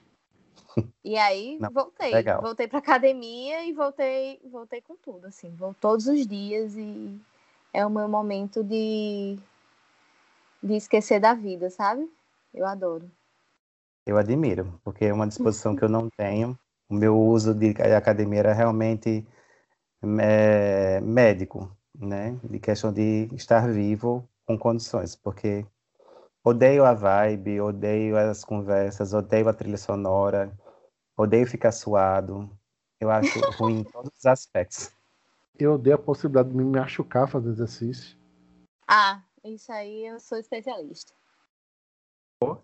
[1.03, 2.41] E aí não, voltei, legal.
[2.41, 7.19] voltei para academia e voltei, voltei com tudo, assim, vou todos os dias e
[7.73, 9.37] é o meu momento de
[10.61, 12.09] de esquecer da vida, sabe?
[12.53, 13.09] Eu adoro.
[14.05, 16.57] Eu admiro, porque é uma disposição que eu não tenho
[16.91, 19.25] o meu uso de academia era realmente
[20.19, 22.37] é, médico, né?
[22.43, 25.65] De questão de estar vivo com condições, porque
[26.43, 30.51] odeio a vibe, odeio as conversas, odeio a trilha sonora,
[31.15, 32.49] odeio ficar suado.
[32.99, 34.91] Eu acho ruim em todos os aspectos.
[35.57, 38.17] Eu odeio a possibilidade de me machucar fazendo exercício.
[38.85, 41.13] Ah, isso aí eu sou especialista.
[42.41, 42.57] Oh.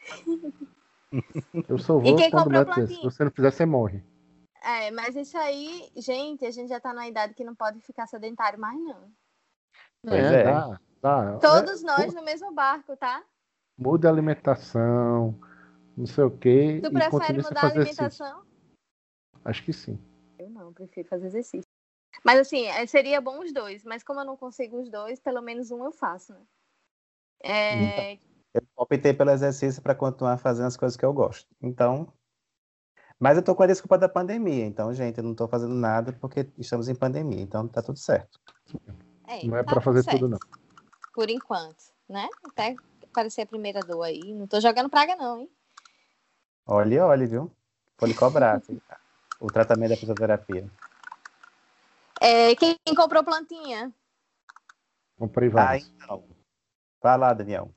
[1.68, 4.04] Eu sou vou quando mete Se você não fizer, você morre.
[4.62, 8.06] É, mas isso aí, gente, a gente já tá na idade que não pode ficar
[8.06, 9.12] sedentário mais, não.
[10.12, 10.44] É, é.
[10.44, 11.38] Dá, dá.
[11.38, 13.24] Todos é, nós no mesmo barco, tá?
[13.78, 15.38] Muda a alimentação,
[15.96, 16.80] não sei o quê.
[16.82, 18.26] Tu prefere mudar a alimentação?
[18.26, 18.46] Exercício.
[19.44, 19.98] Acho que sim.
[20.38, 21.65] Eu não, prefiro fazer exercício.
[22.26, 25.40] Mas assim, é, seria bom os dois, mas como eu não consigo os dois, pelo
[25.40, 26.40] menos um eu faço, né?
[27.44, 28.18] É,
[28.74, 31.46] optei pelo exercício para continuar fazendo as coisas que eu gosto.
[31.62, 32.12] Então,
[33.16, 34.66] mas eu tô com a desculpa da pandemia.
[34.66, 37.40] Então, gente, eu não tô fazendo nada porque estamos em pandemia.
[37.40, 38.40] Então, tá tudo certo.
[39.28, 40.18] É, não é tá para fazer certo.
[40.18, 40.38] tudo, não.
[41.14, 42.28] Por enquanto, né?
[42.44, 44.34] Até aparecer a primeira dor aí.
[44.34, 45.50] Não tô jogando praga, não, hein?
[46.66, 47.52] Olhe, olhe, viu?
[47.96, 48.60] Pode cobrar
[49.38, 50.68] o tratamento da fisioterapia.
[52.20, 53.92] É, quem comprou plantinha?
[55.18, 55.88] Comprei vários.
[55.88, 56.24] Ah, então.
[57.02, 57.72] Vai lá, Daniel.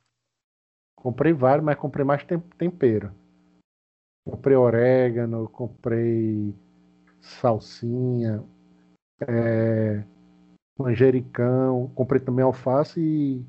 [0.96, 2.24] Comprei vários, mas comprei mais
[2.58, 3.14] tempero.
[4.26, 6.54] Comprei orégano, comprei
[7.22, 8.44] salsinha,
[9.22, 10.04] é,
[10.78, 13.46] manjericão, comprei também alface e,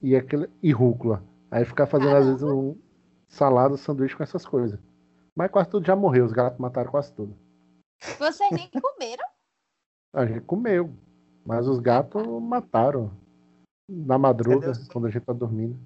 [0.00, 1.22] e, aquele, e rúcula.
[1.50, 2.32] Aí ficar fazendo Caramba.
[2.32, 2.76] às vezes um
[3.28, 4.78] salada, sanduíche com essas coisas.
[5.36, 7.36] Mas quase tudo já morreu, os gatos mataram quase tudo.
[8.18, 9.26] Vocês nem comeram?
[10.18, 10.92] A gente comeu,
[11.46, 13.08] mas os gatos mataram
[13.88, 15.78] na madruga, quando a gente tá dormindo.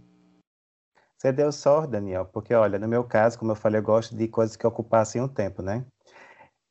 [1.19, 4.27] Você deu sorte, Daniel, porque olha, no meu caso, como eu falei, eu gosto de
[4.27, 5.85] coisas que ocupassem um tempo, né?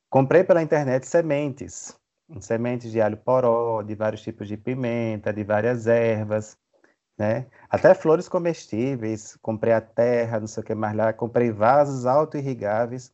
[0.09, 1.95] Comprei pela internet sementes,
[2.39, 6.57] sementes de alho poró, de vários tipos de pimenta, de várias ervas,
[7.15, 7.45] né?
[7.69, 13.13] Até flores comestíveis, comprei a terra, não sei o que mais lá, comprei vasos auto-irrigáveis,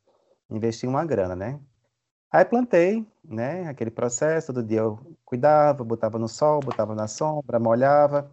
[0.49, 1.59] investi uma grana, né?
[2.31, 3.67] Aí plantei, né?
[3.69, 8.29] Aquele processo, todo dia eu cuidava, botava no sol, botava na sombra, molhava,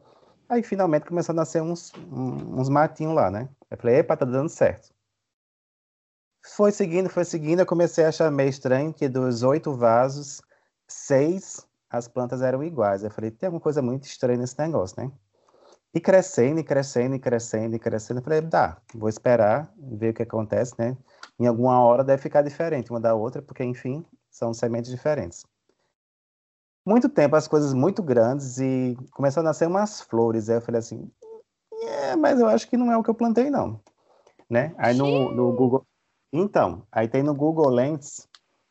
[0.49, 3.49] Aí finalmente começou a nascer uns, uns matinhos lá, né?
[3.71, 4.93] Eu falei, epa, tá dando certo.
[6.55, 10.43] Foi seguindo, foi seguindo, eu comecei a achar meio estranho que dos oito vasos,
[10.87, 13.03] seis as plantas eram iguais.
[13.03, 15.11] Eu falei, tem alguma coisa muito estranha nesse negócio, né?
[15.95, 18.19] E crescendo, e crescendo, e crescendo, e crescendo.
[18.19, 20.97] Eu falei, dá, vou esperar, ver o que acontece, né?
[21.39, 25.45] Em alguma hora deve ficar diferente uma da outra, porque, enfim, são sementes diferentes
[26.85, 30.51] muito tempo as coisas muito grandes e começou a nascer umas flores.
[30.51, 31.11] Aí eu falei assim,
[31.83, 33.81] é, mas eu acho que não é o que eu plantei, não.
[34.51, 34.75] Né?
[34.77, 35.87] Aí no, no Google.
[36.33, 38.29] Então, aí tem no Google Lens,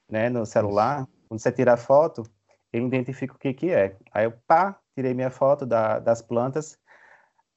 [0.10, 2.24] né, no celular, quando você tira a foto,
[2.72, 3.96] ele identifica o que, que é.
[4.14, 6.78] Aí eu, pá, tirei minha foto da, das plantas.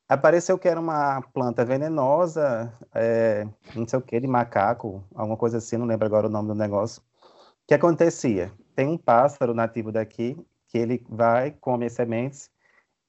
[0.09, 5.59] Apareceu que era uma planta venenosa, é, não sei o que, de macaco, alguma coisa
[5.59, 7.03] assim, não lembro agora o nome do negócio.
[7.65, 8.53] O que acontecia?
[8.77, 10.37] tem um pássaro nativo daqui
[10.69, 12.51] que ele vai, come as sementes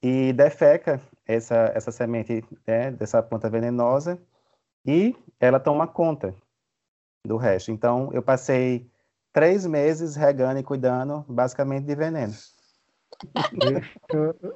[0.01, 4.17] e defeca essa, essa semente né, dessa planta venenosa
[4.85, 6.33] e ela toma conta
[7.25, 7.71] do resto.
[7.71, 8.89] Então, eu passei
[9.33, 12.33] três meses regando e cuidando, basicamente, de veneno.
[13.51, 13.99] Deixa,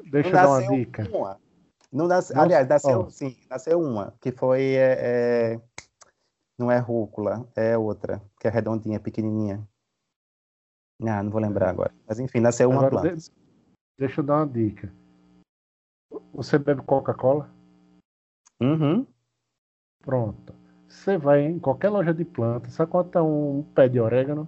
[0.10, 1.10] deixa eu dar uma dica.
[1.12, 1.40] Uma.
[1.92, 5.62] Não nasce, aliás, nasceu, sim, nasceu uma, que foi, é, é,
[6.58, 9.68] não é rúcula, é outra, que é redondinha, pequenininha.
[11.02, 11.94] Ah, não vou lembrar agora.
[12.08, 13.16] Mas enfim, nasceu uma agora, planta.
[13.18, 13.32] De...
[13.98, 14.94] Deixa eu dar uma dica.
[16.34, 17.50] Você bebe Coca-Cola?
[18.62, 19.06] Uhum.
[20.02, 20.54] Pronto.
[20.88, 24.48] Você vai em qualquer loja de planta, sabe quanto é um pé de orégano?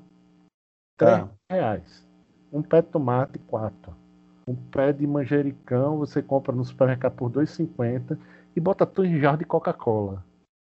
[0.97, 1.29] Três ah.
[1.49, 2.07] reais.
[2.51, 4.02] Um pé de tomate, quatro.
[4.47, 8.17] Um pé de manjericão você compra no supermercado por 2,50
[8.55, 10.23] e bota tudo em jarro de Coca-Cola.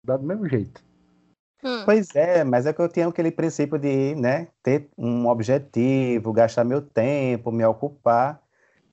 [0.05, 0.83] Dá do mesmo jeito.
[1.65, 1.83] Hum.
[1.87, 6.63] Pois é, mas é que eu tenho aquele princípio de né, ter um objetivo, gastar
[6.63, 8.43] meu tempo, me ocupar.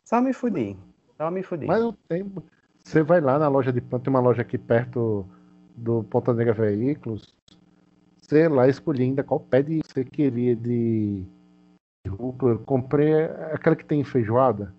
[0.05, 0.77] Só me fudi.
[1.17, 1.65] Só me fudi.
[1.65, 2.41] Mas o tempo.
[2.83, 5.25] Você vai lá na loja de planta, tem uma loja aqui perto
[5.75, 7.35] do Ponta Negra Veículos.
[8.21, 11.25] Sei lá, escolhi ainda qual pé de você queria de
[12.09, 12.53] rúcula.
[12.53, 14.73] Eu comprei aquela que tem feijoada.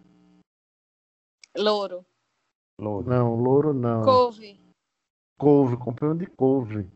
[1.56, 2.04] Louro.
[2.80, 3.08] Louro.
[3.08, 4.02] Não, louro não.
[4.02, 4.60] Couve.
[5.38, 6.88] Couve, comprei um de couve.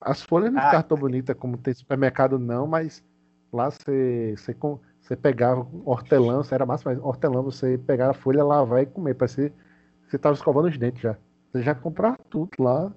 [0.00, 3.04] As folhas não ah, ficavam tão bonitas como tem supermercado, não, mas
[3.52, 4.56] lá você, você,
[5.00, 9.14] você pegava hortelã, você era massa, mas hortelã você pegava a folha, lavar e comer.
[9.14, 11.16] Parecia que você estava escovando os dentes já.
[11.52, 12.92] Você já comprava tudo lá.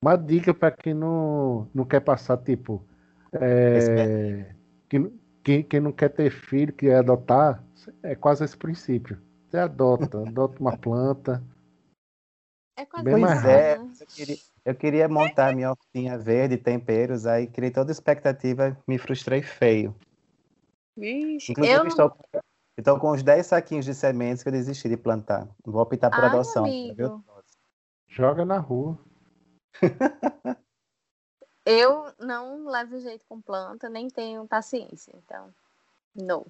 [0.00, 2.82] Uma dica para quem não, não quer passar, tipo,
[3.32, 4.54] é,
[4.88, 5.12] quem,
[5.42, 7.62] quem, quem não quer ter filho, que é adotar,
[8.02, 9.20] é quase esse princípio.
[9.48, 11.42] Você adota, adota uma planta.
[12.76, 17.46] É quase bem mais é, eu queria, eu queria montar minha hortinha verde, temperos, aí
[17.46, 19.94] criei toda a expectativa, me frustrei feio.
[20.96, 21.86] Vixe, Inclusive, eu...
[21.86, 22.16] estou,
[22.76, 25.48] estou com uns 10 saquinhos de sementes que eu desisti de plantar.
[25.64, 26.64] Vou optar por Ai, adoção.
[28.06, 28.98] Joga na rua.
[31.70, 35.52] eu não levo jeito com planta, nem tenho paciência, então,
[36.14, 36.46] não.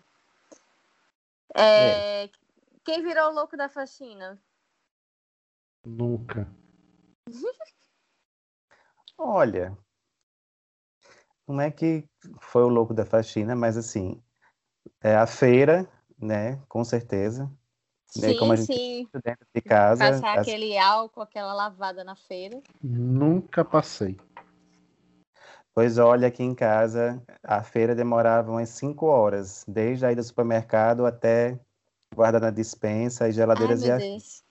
[1.54, 2.30] É, é.
[2.84, 4.38] Quem virou o louco da faxina?
[5.84, 6.48] Nunca.
[9.18, 9.76] Olha,
[11.46, 12.04] não é que
[12.40, 14.22] foi o louco da faxina, mas assim,
[15.00, 17.44] é a feira, né, com certeza.
[18.16, 19.08] né, Sim, como a gente sim.
[19.24, 20.10] dentro de casa.
[20.10, 22.62] Passar as- aquele álcool, aquela lavada na feira.
[22.82, 24.16] Nunca passei.
[25.78, 30.24] Pois olha, aqui em casa, a feira demorava umas 5 horas, desde a ida ao
[30.24, 31.56] supermercado até
[32.12, 33.98] guardar na dispensa e Ai, geladeiras e meu a...
[33.98, 34.42] Deus.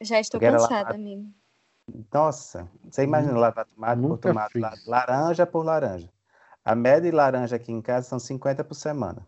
[0.00, 0.94] Já estou Porque cansada, lavado.
[0.96, 1.32] amigo.
[2.12, 4.62] Nossa, você imagina lavar tomate por Nunca tomate, fiz.
[4.62, 6.12] la- laranja por laranja.
[6.64, 9.24] A média de laranja aqui em casa são 50 por semana.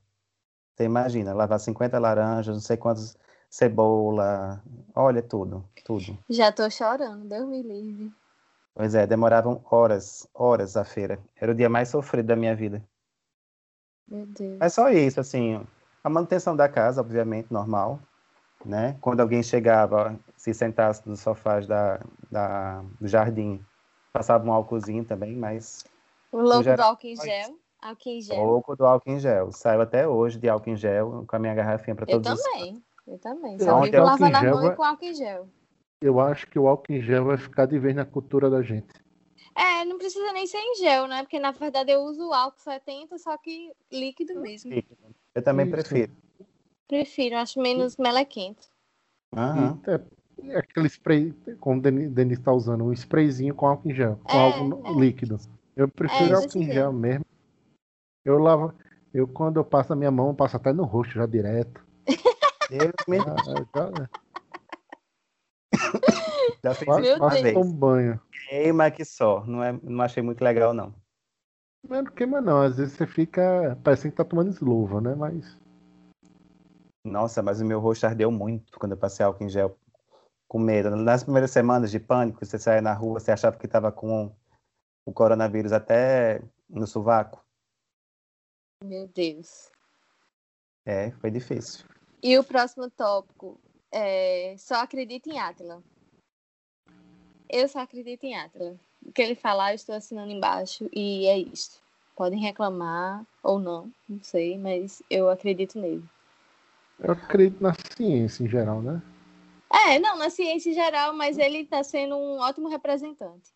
[0.75, 3.17] Você imagina, lavar 50 laranjas, não sei quantas
[3.49, 4.61] cebola,
[4.93, 6.19] olha tudo, tudo.
[6.29, 8.13] Já tô chorando, Deus me livre.
[8.79, 11.19] Pois é, demoravam horas, horas a feira.
[11.35, 12.81] Era o dia mais sofrido da minha vida.
[14.07, 14.57] Meu Deus.
[14.61, 15.61] Mas só isso, assim,
[16.05, 17.99] a manutenção da casa, obviamente, normal,
[18.65, 18.97] né?
[19.01, 21.99] Quando alguém chegava, se sentasse nos sofás da,
[22.31, 23.61] da, do jardim,
[24.13, 25.85] passava um álcoolzinho também, mas
[26.31, 27.59] O louco geral, do álcool em gel.
[27.83, 28.37] Álcool em gel.
[28.37, 29.51] pouco do álcool em gel.
[29.51, 32.45] Saiu até hoje de álcool em gel, com a minha garrafinha para Eu todos os
[32.45, 32.81] também.
[33.09, 33.55] Eu também.
[33.55, 35.49] Eu Só vivo lavando a mão e com álcool em gel.
[36.01, 38.87] Eu acho que o álcool em gel vai ficar de vez na cultura da gente.
[39.57, 41.23] É, não precisa nem ser em gel, né?
[41.23, 44.73] Porque na verdade eu uso o álcool 70, só que líquido mesmo.
[45.35, 45.75] Eu também Isso.
[45.75, 46.13] prefiro.
[46.87, 48.69] Prefiro, acho menos melequento.
[49.37, 49.81] Aham.
[49.87, 53.95] É, é aquele spray, como o Denis Denis tá usando, um sprayzinho com álcool em
[53.95, 55.01] gel, com É, álcool é.
[55.01, 55.37] líquido.
[55.77, 57.25] Eu prefiro É, álcool em gel mesmo.
[58.25, 58.73] Eu lavo,
[59.13, 61.85] eu quando eu passo a minha mão, eu passo até no rosto já direto.
[62.71, 63.37] Deus me Já,
[66.65, 67.73] já, fiz quase, isso Meu uma quase vez.
[67.73, 68.21] banho.
[68.49, 69.45] Queima que só.
[69.47, 70.95] Não, é, não achei muito legal, não.
[71.87, 75.15] Mas não queima não, às vezes você fica parecendo que tá tomando esluva, né?
[75.15, 75.57] Mas
[77.05, 79.79] Nossa, mas o meu rosto ardeu muito quando eu passei álcool em gel
[80.49, 80.95] com medo.
[80.97, 84.35] Nas primeiras semanas de pânico, você saia na rua, você achava que estava com
[85.07, 87.45] o coronavírus até no sovaco.
[88.83, 89.71] Meu Deus.
[90.87, 91.87] É, foi difícil.
[92.23, 93.61] E o próximo tópico
[93.93, 95.83] é só acredita em Átila.
[97.49, 98.77] Eu só acredito em Átila.
[99.05, 101.81] O que ele falar, eu estou assinando embaixo e é isso.
[102.17, 106.05] Podem reclamar ou não, não sei, mas eu acredito nele.
[106.99, 109.01] eu acredito na ciência em geral, né?
[109.71, 113.53] É, não, na ciência em geral, mas ele está sendo um ótimo representante.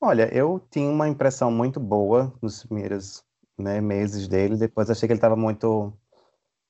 [0.00, 3.24] Olha, eu tinha uma impressão muito boa nos primeiros
[3.58, 4.56] né, meses dele.
[4.56, 5.92] Depois achei que ele estava muito.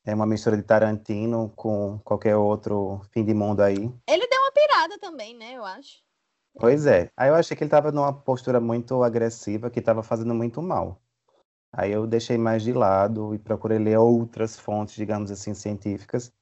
[0.06, 3.92] É uma mistura de Tarantino com qualquer outro fim de mundo aí.
[4.08, 5.98] Ele deu uma pirada também, né, eu acho.
[6.54, 7.10] Pois é.
[7.16, 11.00] Aí eu achei que ele estava numa postura muito agressiva, que estava fazendo muito mal.
[11.72, 16.32] Aí eu deixei mais de lado e procurei ler outras fontes, digamos assim, científicas.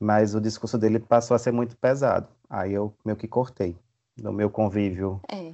[0.00, 2.28] Mas o discurso dele passou a ser muito pesado.
[2.48, 3.76] Aí eu meio que cortei
[4.16, 5.20] no meu convívio.
[5.28, 5.52] É.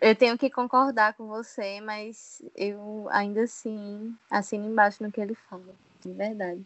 [0.00, 5.34] Eu tenho que concordar com você, mas eu ainda assim assino embaixo no que ele
[5.34, 5.74] fala.
[6.04, 6.64] De verdade.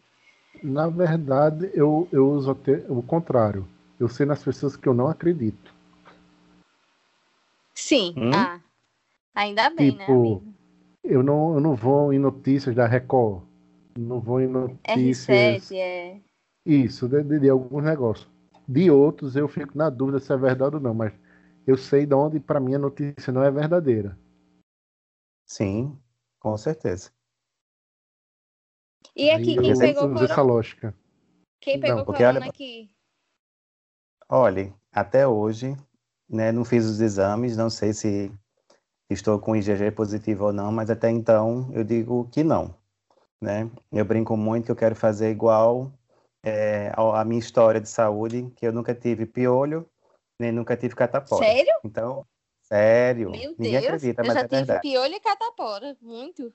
[0.63, 3.67] Na verdade, eu, eu uso até o contrário.
[3.99, 5.73] Eu sei nas pessoas que eu não acredito.
[7.73, 8.13] Sim.
[8.17, 8.31] Hum?
[8.33, 8.59] Ah,
[9.35, 10.53] ainda bem, né, Tipo, amigo?
[11.03, 13.43] Eu não, eu não vou em notícias da Record.
[13.97, 15.69] Não vou em notícias.
[15.69, 16.21] R7 é.
[16.65, 18.29] Isso, de, de, de alguns negócios.
[18.67, 21.13] De outros eu fico na dúvida se é verdade ou não, mas
[21.65, 24.17] eu sei de onde para mim a notícia não é verdadeira.
[25.45, 25.97] Sim,
[26.39, 27.09] com certeza.
[29.15, 30.53] E aqui, eu quem pegou uso essa corona?
[30.53, 30.95] lógica.
[31.59, 32.89] Quem pegou porque corona olha- aqui?
[34.29, 35.75] Olha, até hoje,
[36.29, 38.31] né, não fiz os exames, não sei se
[39.09, 42.75] estou com IgG positivo ou não, mas até então eu digo que não,
[43.41, 43.69] né?
[43.91, 45.91] Eu brinco muito que eu quero fazer igual
[46.43, 49.89] é, a minha história de saúde, que eu nunca tive piolho,
[50.39, 51.45] nem nunca tive catapora.
[51.45, 51.73] Sério?
[51.83, 52.25] Então,
[52.61, 53.85] sério, Meu ninguém Deus.
[53.85, 54.81] acredita, eu mas já é tive verdade.
[54.81, 55.97] piolho e catapora.
[56.01, 56.53] Muito.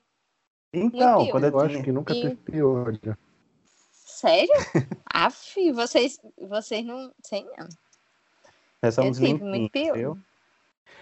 [0.73, 3.17] Então, quando eu Eu acho que nunca E- teve piolho.
[3.91, 4.53] Sério?
[5.13, 7.13] Aff, vocês, vocês não.
[7.23, 7.67] Sei não.
[8.81, 9.93] Nós somos eu tive muito piolho.
[9.93, 10.17] viu?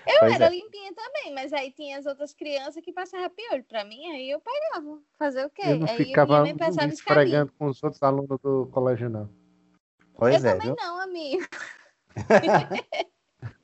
[0.08, 0.50] Eu Pois era é.
[0.50, 4.40] limpinha também, mas aí tinha as outras crianças que passavam piolho pra mim, aí eu
[4.42, 5.00] pegava.
[5.18, 5.62] Fazer o quê?
[5.66, 9.30] Eu não aí ficava minha mãe passava esfregando com os outros alunos do colégio, não.
[10.16, 10.76] Pois eu é, também viu?
[10.76, 11.48] não, amigo.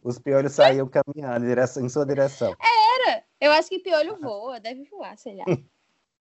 [0.03, 2.55] Os piolhos saíam caminhando em sua direção.
[3.05, 3.23] Era.
[3.39, 5.45] Eu acho que piolho voa, deve voar, sei lá.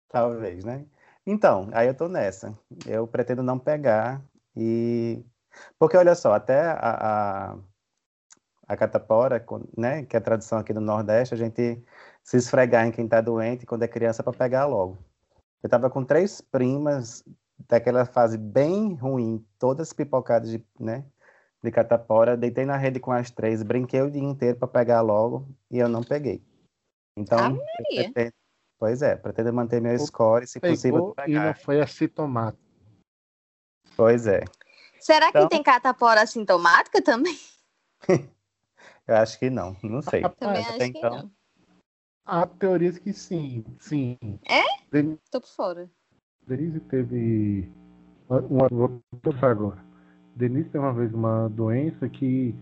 [0.09, 0.87] Talvez, né?
[1.27, 2.57] Então, aí eu tô nessa.
[2.87, 4.23] Eu pretendo não pegar
[4.57, 5.25] e...
[5.79, 6.79] Porque, olha só, até a,
[7.53, 7.59] a,
[8.69, 9.45] a catapora,
[9.77, 11.83] né, que é a tradição aqui do Nordeste, a gente
[12.23, 14.99] se esfregar em quem tá doente quando é criança para pegar logo.
[15.63, 17.25] Eu tava com três primas
[17.69, 21.05] daquela fase bem ruim, todas pipocadas de, né,
[21.63, 25.49] de catapora, deitei na rede com as três, brinquei o dia inteiro para pegar logo
[25.71, 26.45] e eu não peguei.
[27.17, 28.35] Então, eu pretendo-
[28.79, 32.63] pois é, pretendo manter meu score, se possível, e não foi assintomático.
[33.97, 34.45] Pois é.
[35.01, 35.49] Será que então...
[35.49, 37.39] tem catapora assintomática também?
[39.07, 40.23] Eu acho que não, não sei.
[40.39, 41.11] Também acho que então...
[41.11, 41.31] não.
[42.25, 44.19] Há teorias que sim, sim.
[44.45, 44.63] É?
[44.91, 45.17] Den...
[45.31, 45.91] Tô por fora.
[46.47, 47.71] Denise teve.
[48.29, 49.01] Uma, vou
[49.43, 49.85] agora.
[50.35, 52.55] Denise teve uma vez uma doença que.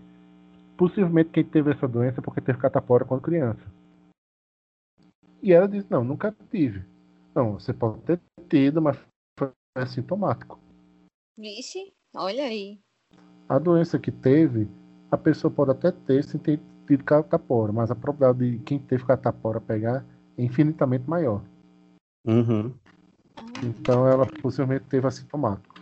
[0.77, 3.61] Possivelmente quem teve essa doença é porque teve catapora quando criança.
[5.45, 6.83] E ela disse: Não, nunca tive.
[7.35, 8.19] Não, você pode ter
[8.49, 8.97] tido, mas
[9.37, 10.59] foi assintomático.
[11.37, 12.79] Vixe, olha aí.
[13.47, 14.67] A doença que teve,
[15.11, 19.05] a pessoa pode até ter sem ter tido catapora, mas a probabilidade de quem teve
[19.05, 20.03] catapora pegar
[20.35, 21.43] é infinitamente maior.
[22.25, 22.73] Uhum.
[23.63, 25.75] Então ela possivelmente teve assintomático.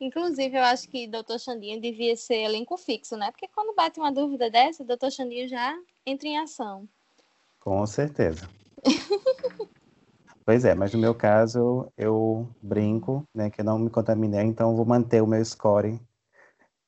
[0.00, 1.38] Inclusive, eu acho que Dr.
[1.38, 3.30] Xandinho devia ser elenco fixo, né?
[3.30, 5.10] Porque quando bate uma dúvida dessa, Dr.
[5.10, 5.72] Xandinho já
[6.04, 6.88] entra em ação.
[7.60, 8.50] Com certeza.
[10.44, 13.50] Pois é, mas no meu caso, eu brinco, né?
[13.50, 16.00] Que eu não me contaminei, então vou manter o meu score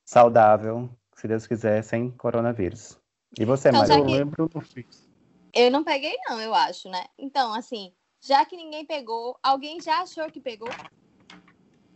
[0.05, 2.99] saudável, se Deus quiser, sem coronavírus.
[3.39, 3.97] E você, então, Maria?
[3.97, 5.09] Eu lembro do fixo.
[5.53, 7.05] Eu não peguei, não, eu acho, né?
[7.19, 10.69] Então, assim, já que ninguém pegou, alguém já achou que pegou?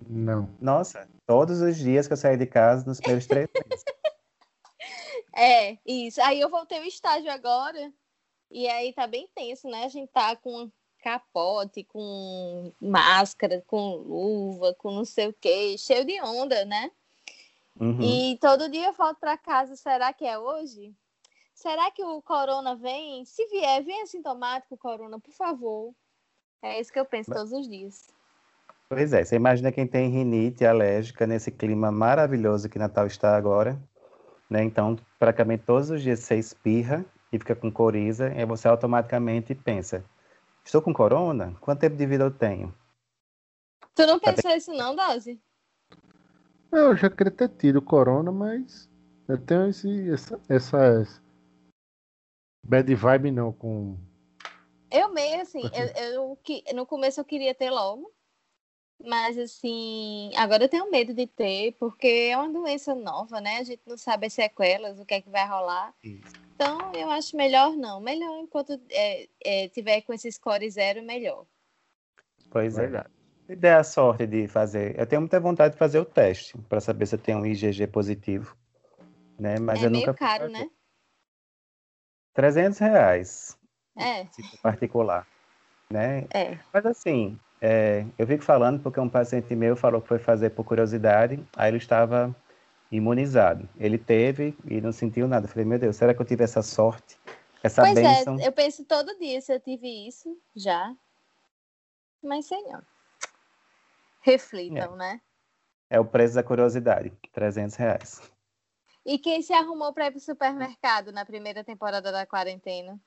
[0.09, 0.49] Não.
[0.61, 3.85] Nossa, todos os dias que eu saí de casa nos primeiros três meses.
[5.35, 6.21] é, isso.
[6.23, 7.93] Aí eu voltei o estágio agora.
[8.51, 9.85] E aí tá bem tenso, né?
[9.85, 10.71] A gente tá com
[11.03, 16.91] capote, com máscara, com luva, com não sei o quê, cheio de onda, né?
[17.79, 18.01] Uhum.
[18.01, 19.77] E todo dia eu volto para casa.
[19.77, 20.93] Será que é hoje?
[21.55, 23.25] Será que o corona vem?
[23.25, 25.93] Se vier, vem assintomático o corona, por favor.
[26.63, 28.09] É isso que eu penso todos os dias.
[28.89, 33.79] Pois é, você imagina quem tem rinite alérgica nesse clima maravilhoso que Natal está agora,
[34.49, 34.65] né?
[34.65, 40.05] Então, praticamente todos os dias você espirra e fica com coriza, e você automaticamente pensa:
[40.65, 41.57] estou com corona?
[41.61, 42.75] Quanto tempo de vida eu tenho?
[43.95, 45.41] Tu não pensou isso não, Dose?
[46.71, 48.89] Eu já queria ter tido corona, mas
[49.27, 51.23] eu tenho esse, essa, essas
[52.63, 53.97] bad vibe não com.
[54.91, 58.11] Eu meio assim, eu, eu, no começo eu queria ter logo,
[59.03, 63.59] mas assim, agora eu tenho medo de ter, porque é uma doença nova, né?
[63.59, 65.95] A gente não sabe as sequelas, o que é que vai rolar.
[66.03, 66.48] Isso.
[66.59, 68.01] Então eu acho melhor não.
[68.01, 71.47] Melhor enquanto é, é, tiver com esse score zero, melhor.
[72.51, 73.05] Pois é.
[73.47, 76.81] Se der a sorte de fazer, eu tenho muita vontade de fazer o teste para
[76.81, 78.57] saber se eu tenho um IgG positivo,
[79.39, 79.59] né?
[79.61, 80.69] Mas é eu meio nunca caro, né?
[82.35, 83.59] 300 reais.
[83.97, 84.27] É.
[84.63, 85.27] particular,
[85.91, 86.27] né?
[86.33, 86.59] É.
[86.73, 90.65] Mas assim, é, eu fico falando porque um paciente meu falou que foi fazer por
[90.65, 92.35] curiosidade, aí ele estava
[92.91, 93.69] imunizado.
[93.77, 95.47] Ele teve e não sentiu nada.
[95.47, 97.19] Eu falei, meu Deus, será que eu tive essa sorte?
[97.63, 98.39] Essa pois bênção?
[98.39, 100.95] é, eu penso todo dia se eu tive isso, já.
[102.23, 102.85] Mas senhor.
[104.21, 104.97] Reflitam, é.
[104.97, 105.21] né?
[105.91, 108.33] É o preço da curiosidade, 300 reais.
[109.05, 113.01] E quem se arrumou para ir para o supermercado na primeira temporada da quarentena?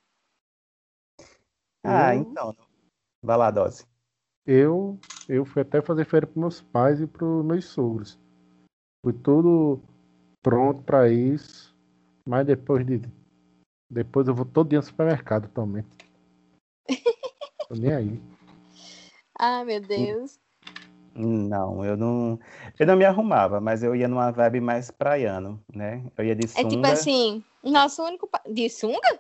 [1.84, 2.22] Ah, eu...
[2.22, 2.56] então.
[3.22, 3.86] Vai lá, Dose.
[4.46, 8.20] Eu, eu fui até fazer feira para meus pais e para os meus sogros.
[9.04, 9.82] Fui tudo
[10.44, 11.76] pronto para isso.
[12.26, 13.02] Mas depois de.
[13.90, 15.84] Depois eu vou todo dia no supermercado também.
[17.68, 18.22] Tô nem aí.
[19.38, 20.40] Ah, meu Deus.
[21.14, 22.40] Não, eu não,
[22.80, 26.06] eu não me arrumava, mas eu ia numa vibe mais praiano, né?
[26.18, 26.68] Eu ia de sunga.
[26.68, 28.30] É tipo assim, nosso único.
[28.48, 29.20] De sunga?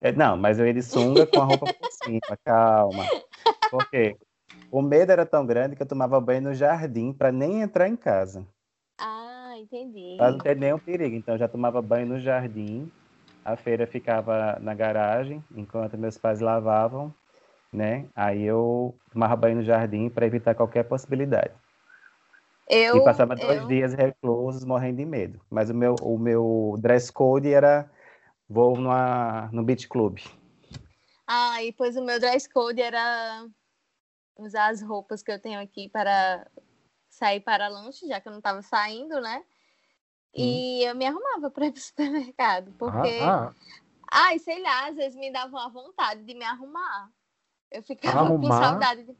[0.00, 3.10] É, não, mas eu ia de sunga com a roupa por cima, calma.
[3.70, 4.16] Porque
[4.70, 7.96] o medo era tão grande que eu tomava banho no jardim para nem entrar em
[7.96, 8.46] casa.
[9.62, 10.16] Entendi.
[10.16, 11.16] Para não ter nenhum perigo.
[11.16, 12.90] Então eu já tomava banho no jardim,
[13.44, 17.14] a feira ficava na garagem, enquanto meus pais lavavam
[17.72, 18.08] né?
[18.14, 21.54] Aí eu tomava banho no jardim para evitar qualquer possibilidade.
[22.68, 23.68] Eu, e passava dois eu...
[23.68, 25.40] dias reclusos, morrendo de medo.
[25.50, 27.90] Mas o meu, o meu dress code era
[28.48, 30.18] vou numa, no beach club.
[31.26, 33.46] Ah, e pois o meu dress code era
[34.36, 36.46] usar as roupas que eu tenho aqui para
[37.08, 39.42] sair para lanche, já que eu não estava saindo, né?
[40.34, 40.88] E hum.
[40.88, 43.20] eu me arrumava para ir para o supermercado, porque...
[43.22, 43.54] Ah, ah.
[44.14, 47.10] Ai, sei lá, às vezes me dava uma vontade de me arrumar.
[47.70, 49.04] Eu ficava arrumar, com saudade.
[49.04, 49.16] De...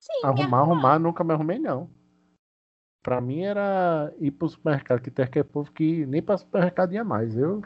[0.00, 1.90] Sim, arrumar, arrumar, arrumar, nunca me arrumei, não.
[3.02, 7.04] Pra mim era ir pro supermercado, que tem aquele povo que nem pra supermercado ia
[7.04, 7.36] mais.
[7.36, 7.62] Eu,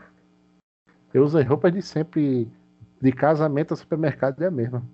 [1.13, 2.51] eu usei roupas de sempre,
[3.01, 4.85] de casamento a supermercado é a mesma.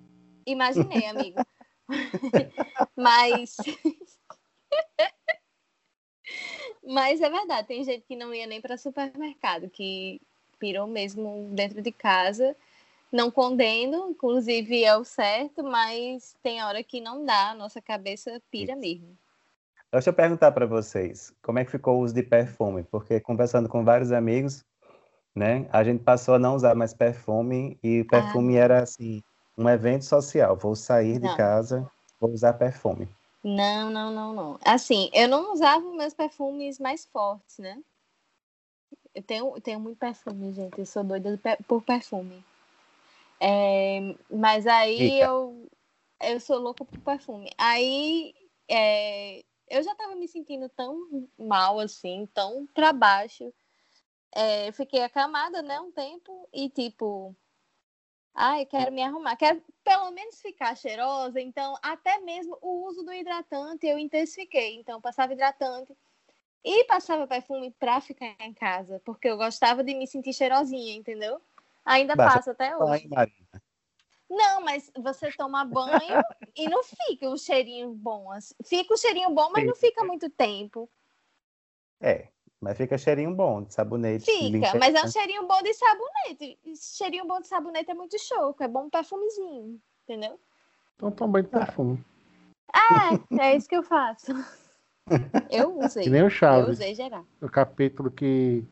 [0.45, 1.37] Imaginei, amigo.
[2.95, 3.57] Mas.
[6.83, 10.19] Mas é verdade, tem gente que não ia nem para supermercado, que
[10.59, 12.55] pirou mesmo dentro de casa
[13.11, 18.41] não condeno, inclusive é o certo, mas tem hora que não dá, a nossa cabeça
[18.49, 19.17] pira mesmo.
[19.91, 22.83] Deixa eu perguntar para vocês, como é que ficou o uso de perfume?
[22.83, 24.63] Porque conversando com vários amigos,
[25.35, 28.61] né, a gente passou a não usar mais perfume e perfume ah.
[28.61, 29.21] era assim,
[29.57, 30.55] um evento social.
[30.55, 31.29] Vou sair não.
[31.29, 31.85] de casa,
[32.19, 33.09] vou usar perfume.
[33.43, 34.59] Não, não, não, não.
[34.63, 37.81] Assim, eu não usava meus perfumes mais fortes, né?
[39.13, 40.79] Eu tenho, tenho muito perfume, gente.
[40.79, 42.43] Eu sou doida por perfume.
[43.39, 45.25] É, mas aí Eita.
[45.25, 45.69] eu,
[46.21, 47.51] eu sou louca por perfume.
[47.57, 48.33] Aí
[48.69, 53.51] é, eu já tava me sentindo tão mal assim, tão pra baixo.
[54.33, 57.35] É, fiquei acamada, né, um tempo, e tipo,
[58.33, 63.13] ai, quero me arrumar, quero pelo menos ficar cheirosa, então até mesmo o uso do
[63.13, 64.75] hidratante eu intensifiquei.
[64.75, 65.95] Então, passava hidratante
[66.63, 71.41] e passava perfume pra ficar em casa, porque eu gostava de me sentir cheirosinha, entendeu?
[71.83, 73.07] Ainda Basta passa até hoje.
[73.07, 73.61] Marina.
[74.29, 76.23] Não, mas você toma banho
[76.55, 78.29] e não fica o cheirinho bom.
[78.65, 80.89] Fica o cheirinho bom, mas não fica muito tempo.
[81.99, 82.29] É,
[82.61, 84.25] mas fica cheirinho bom de sabonete.
[84.25, 86.59] Fica, mas é um cheirinho bom de sabonete.
[86.75, 90.39] Cheirinho bom de sabonete é muito show, é bom um perfumezinho, entendeu?
[90.95, 92.05] Então toma banho de perfume.
[92.71, 94.31] Ah, é isso que eu faço.
[95.49, 96.03] Eu usei.
[96.03, 96.67] Que nem o Chaves.
[96.67, 97.25] Eu usei geral.
[97.41, 98.63] O capítulo que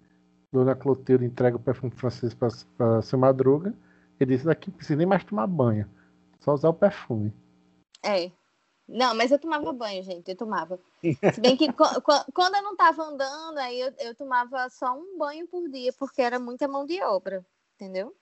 [0.54, 3.74] Dona Clotilde entrega o perfume francês para seu Madruga.
[4.20, 5.90] Ele disse: daqui não precisa nem mais tomar banho.
[6.40, 7.34] Só usar o perfume.
[8.06, 8.32] É.
[8.90, 10.32] Não, mas eu tomava banho, gente.
[10.32, 10.80] Eu tomava.
[11.34, 15.48] Se bem que quando eu não estava andando, aí eu, eu, tomava só um banho
[15.48, 18.16] por dia, porque era muita mão de obra, entendeu?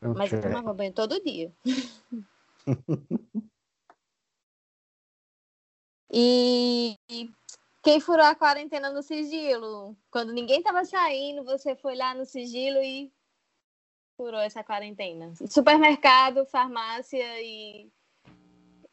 [0.00, 0.14] Okay.
[0.16, 1.52] Mas eu tomava banho todo dia.
[6.10, 6.96] e
[7.82, 9.94] quem furou a quarentena no sigilo?
[10.10, 13.12] Quando ninguém estava saindo, você foi lá no sigilo e
[14.16, 15.34] furou essa quarentena.
[15.48, 17.92] Supermercado, farmácia e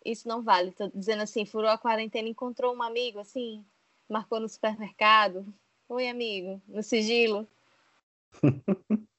[0.06, 0.72] isso não vale.
[0.72, 3.66] Tô dizendo assim, furou a quarentena, encontrou um amigo assim,
[4.08, 5.46] marcou no supermercado.
[5.90, 7.48] Oi, amigo, no sigilo.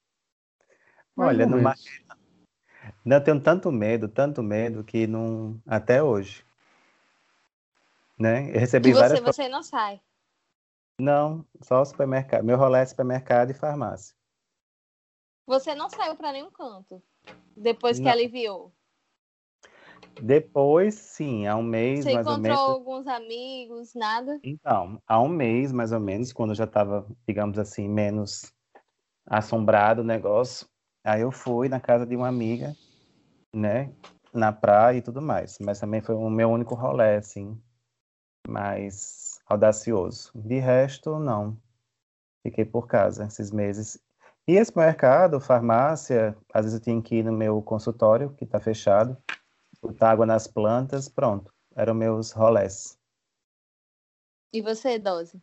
[1.17, 1.77] Olha, no mar...
[3.05, 6.45] não tenho tanto medo, tanto medo que não até hoje.
[8.19, 8.51] Né?
[8.51, 10.01] Eu recebi e você, várias você não sai.
[10.99, 12.45] Não, só supermercado.
[12.45, 14.17] Meu rolê é supermercado e farmácia.
[15.47, 17.03] Você não saiu para nenhum canto
[17.57, 18.13] depois que não.
[18.13, 18.73] aliviou?
[20.23, 22.59] Depois, sim, há um mês Você mais ou menos.
[22.59, 24.41] Você encontrou alguns amigos, nada?
[24.43, 28.53] Então, há um mês mais ou menos, quando eu já estava, digamos assim, menos
[29.27, 30.67] assombrado o negócio,
[31.05, 32.77] aí eu fui na casa de uma amiga,
[33.55, 33.93] né,
[34.33, 35.59] na praia e tudo mais.
[35.61, 37.61] Mas também foi o meu único rolê, assim,
[38.49, 40.31] mais audacioso.
[40.35, 41.57] De resto, não.
[42.43, 44.01] Fiquei por casa esses meses.
[44.47, 48.61] E esse mercado, farmácia, às vezes eu tinha que ir no meu consultório, que está
[48.61, 49.17] fechado,
[49.81, 51.53] botar água nas plantas, pronto.
[51.75, 52.99] Eram meus rolés.
[54.53, 55.41] E você, Dose?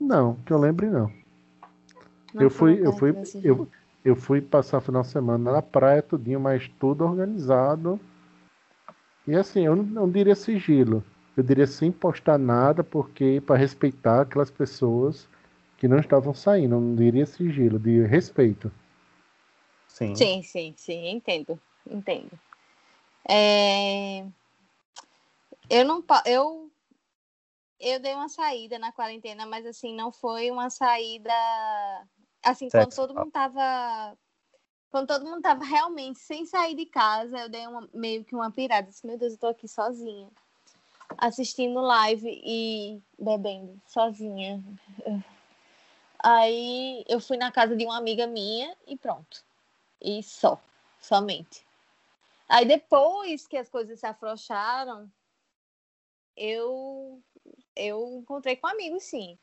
[0.00, 1.12] Não, que eu lembre não.
[2.32, 3.68] não eu fui, eu fui, eu,
[4.04, 7.98] eu fui passar o final de semana na praia, tudinho, mas tudo organizado.
[9.26, 11.04] E assim, eu não, não diria sigilo.
[11.36, 15.28] Eu diria sem postar nada, porque para respeitar aquelas pessoas
[15.78, 18.70] que não estavam saindo, não diria sigilo, de respeito.
[19.88, 22.38] Sim, sim, sim, sim entendo, entendo.
[23.28, 24.24] É...
[25.70, 26.70] Eu não eu
[27.80, 31.32] eu dei uma saída na quarentena, mas assim não foi uma saída
[32.42, 34.16] assim quando todo mundo tava
[34.90, 38.50] quando todo mundo tava realmente sem sair de casa, eu dei uma, meio que uma
[38.50, 40.28] pirada, disse, meu Deus, eu tô aqui sozinha
[41.18, 44.62] assistindo live e bebendo sozinha.
[46.22, 49.44] Aí eu fui na casa de uma amiga minha e pronto.
[50.00, 50.60] E só,
[51.00, 51.64] somente.
[52.52, 55.10] Aí depois que as coisas se afrouxaram,
[56.36, 57.18] eu
[57.74, 59.38] eu encontrei com amigos, sim.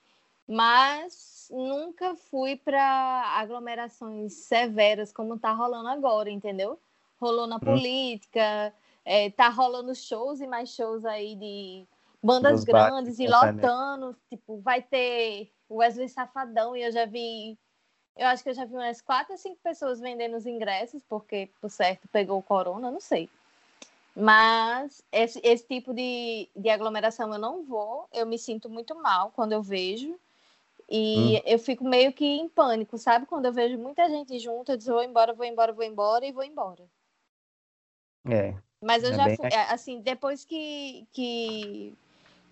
[0.47, 6.79] Mas nunca fui para aglomerações severas como tá rolando agora, entendeu?
[7.19, 7.59] Rolou na hum.
[7.59, 8.71] política,
[9.03, 11.87] é, tá rolando shows e mais shows aí de
[12.21, 14.15] bandas grandes e lotando.
[14.29, 17.57] Tipo, vai ter Wesley Safadão e eu já vi.
[18.19, 21.49] Eu acho que eu já vi umas quatro ou cinco pessoas vendendo os ingressos, porque,
[21.61, 23.29] por certo, pegou o corona, não sei.
[24.13, 28.09] Mas esse, esse tipo de, de aglomeração eu não vou.
[28.11, 30.19] Eu me sinto muito mal quando eu vejo.
[30.89, 31.41] E hum.
[31.45, 33.25] eu fico meio que em pânico, sabe?
[33.25, 36.33] Quando eu vejo muita gente junto, eu digo, vou embora, vou embora, vou embora e
[36.33, 36.83] vou embora.
[38.29, 38.53] É.
[38.81, 41.93] Mas eu é já fui, assim, depois que, que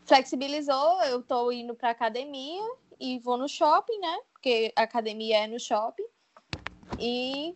[0.05, 2.63] flexibilizou, eu tô indo pra academia
[2.97, 4.20] e vou no shopping, né?
[4.47, 6.07] Porque a academia é no shopping.
[6.97, 7.53] E,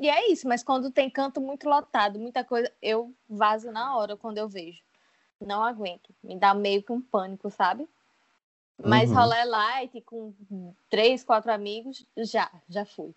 [0.00, 0.48] e é isso.
[0.48, 4.82] Mas quando tem canto muito lotado, muita coisa, eu vazo na hora quando eu vejo.
[5.38, 6.08] Não aguento.
[6.22, 7.86] Me dá meio que um pânico, sabe?
[8.82, 9.16] Mas uhum.
[9.16, 10.32] rolê light com
[10.88, 13.14] três, quatro amigos, já, já fui.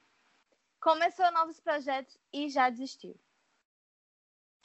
[0.82, 3.16] Começou novos projetos e já desistiu.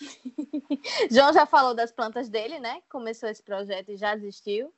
[1.08, 2.82] João já falou das plantas dele, né?
[2.88, 4.74] Começou esse projeto e já desistiu.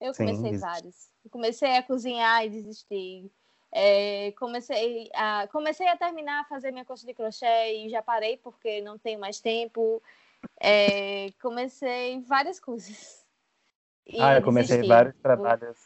[0.00, 1.10] Eu comecei Sim, vários.
[1.30, 3.30] Comecei a cozinhar e desisti.
[3.72, 8.36] É, comecei, a, comecei a terminar a fazer minha coxa de crochê e já parei
[8.38, 10.02] porque não tenho mais tempo.
[10.58, 13.24] É, comecei várias coisas.
[14.18, 14.88] ah, eu comecei desisti.
[14.88, 15.78] vários trabalhos.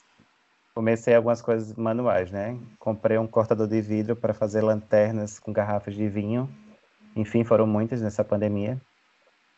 [0.74, 2.58] Comecei algumas coisas manuais, né?
[2.78, 6.48] Comprei um cortador de vidro para fazer lanternas com garrafas de vinho.
[7.14, 8.80] Enfim, foram muitas nessa pandemia,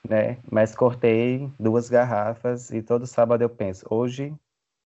[0.06, 0.38] né?
[0.50, 4.34] Mas cortei duas garrafas e todo sábado eu penso, hoje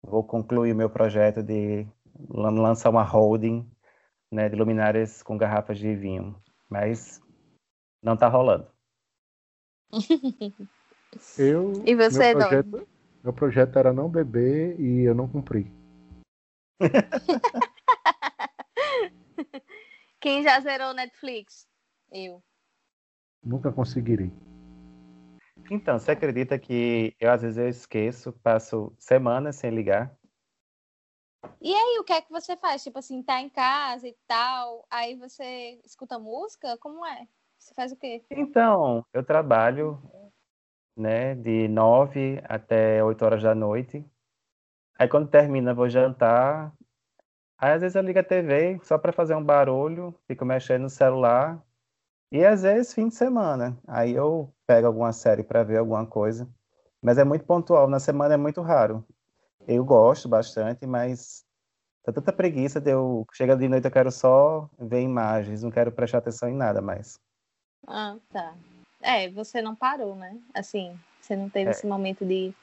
[0.02, 1.86] vou concluir o meu projeto de
[2.28, 3.66] lançar uma holding
[4.30, 6.34] né, de luminárias com garrafas de vinho,
[6.68, 7.20] mas
[8.02, 8.66] não está rolando.
[11.38, 12.88] Eu, e você, meu projeto,
[13.22, 15.70] meu projeto era não beber e eu não cumpri.
[20.18, 21.68] Quem já zerou Netflix?
[22.10, 22.42] Eu.
[23.44, 24.32] Nunca conseguirei.
[25.74, 30.14] Então, você acredita que eu às vezes eu esqueço, passo semanas sem ligar?
[31.62, 32.82] E aí, o que é que você faz?
[32.82, 36.76] Tipo assim, tá em casa e tal, aí você escuta música?
[36.76, 37.26] Como é?
[37.58, 38.22] Você faz o quê?
[38.30, 39.98] Então, eu trabalho,
[40.94, 44.04] né, de nove até oito horas da noite.
[44.98, 46.70] Aí quando termina, vou jantar.
[47.56, 50.90] Aí às vezes eu ligo a TV só para fazer um barulho, fico mexendo no
[50.90, 51.64] celular.
[52.30, 53.78] E às vezes fim de semana.
[53.86, 56.48] Aí eu pego alguma série para ver alguma coisa.
[57.02, 59.04] Mas é muito pontual, na semana é muito raro.
[59.68, 61.44] Eu gosto bastante, mas
[62.02, 63.26] tá tanta preguiça de eu.
[63.32, 67.20] Chega de noite, eu quero só ver imagens, não quero prestar atenção em nada mais.
[67.86, 68.54] Ah, tá.
[69.02, 70.38] É, você não parou, né?
[70.54, 71.72] Assim, você não teve é.
[71.72, 72.54] esse momento de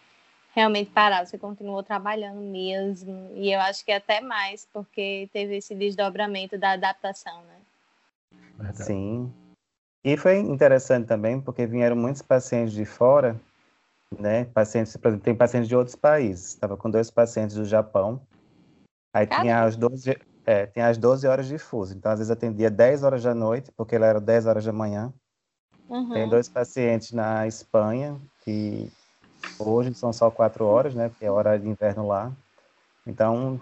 [0.56, 3.32] realmente parar, você continuou trabalhando mesmo.
[3.36, 7.58] E eu acho que até mais, porque teve esse desdobramento da adaptação, né?
[8.58, 8.84] Verdade.
[8.84, 9.34] Sim.
[10.04, 13.40] E foi interessante também, porque vieram muitos pacientes de fora
[14.18, 14.46] né?
[14.46, 16.50] Pacientes, por exemplo, tem pacientes de outros países.
[16.50, 18.22] Estava com dois pacientes do Japão.
[19.14, 21.96] Aí tinha as 12, é, tinha as 12 horas de fuso.
[21.96, 25.14] Então, às vezes atendia 10 horas da noite, porque ela era 10 horas da manhã.
[25.88, 26.14] Uhum.
[26.14, 28.92] Tem dois pacientes na Espanha, que
[29.60, 31.10] hoje são só 4 horas, né?
[31.10, 32.32] Porque é hora de inverno lá.
[33.06, 33.60] Então,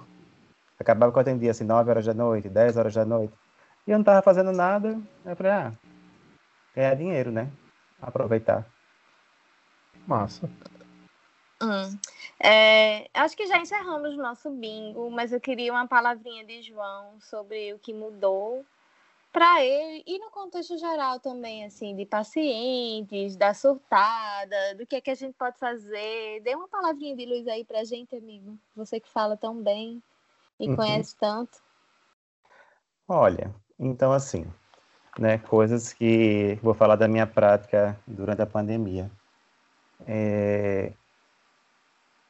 [0.79, 3.33] acabava que eu atendia assim, 9 horas da noite, 10 horas da noite.
[3.85, 4.99] E eu não estava fazendo nada.
[5.25, 5.71] Eu falei, ah,
[6.78, 7.51] ganhar dinheiro, né?
[7.99, 8.63] Aproveitar.
[10.05, 10.47] Massa.
[11.59, 11.97] Hum.
[12.39, 17.19] É, acho que já encerramos o nosso bingo, mas eu queria uma palavrinha de João
[17.19, 18.63] sobre o que mudou
[19.34, 25.01] para ele e no contexto geral também, assim, de pacientes, da surtada, do que é
[25.01, 26.41] que a gente pode fazer.
[26.41, 28.55] Dê uma palavrinha de luz aí pra gente, amigo.
[28.75, 30.01] Você que fala tão bem
[30.59, 30.75] e uhum.
[30.75, 31.59] conhece tanto.
[33.07, 34.45] Olha, então assim,
[35.20, 39.09] né, coisas que vou falar da minha prática durante a pandemia.
[40.05, 40.91] É,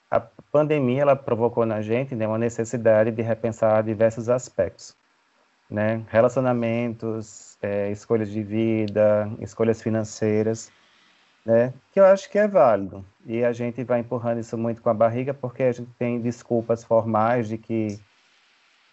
[0.10, 0.20] a
[0.52, 4.96] pandemia ela provocou na gente né, uma necessidade de repensar diversos aspectos,
[5.70, 6.04] né?
[6.08, 10.72] Relacionamentos, é, escolhas de vida, escolhas financeiras,
[11.46, 11.74] né?
[11.92, 14.94] Que eu acho que é válido e a gente vai empurrando isso muito com a
[14.94, 18.00] barriga porque a gente tem desculpas formais de que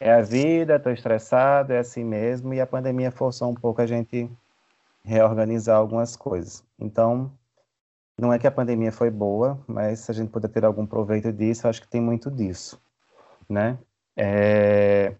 [0.05, 3.87] é a vida, estou estressado, é assim mesmo e a pandemia forçou um pouco a
[3.87, 4.31] gente
[5.03, 6.63] reorganizar algumas coisas.
[6.79, 7.33] Então
[8.19, 11.33] não é que a pandemia foi boa, mas se a gente puder ter algum proveito
[11.33, 12.79] disso, acho que tem muito disso,
[13.49, 13.79] né?
[14.15, 15.15] É...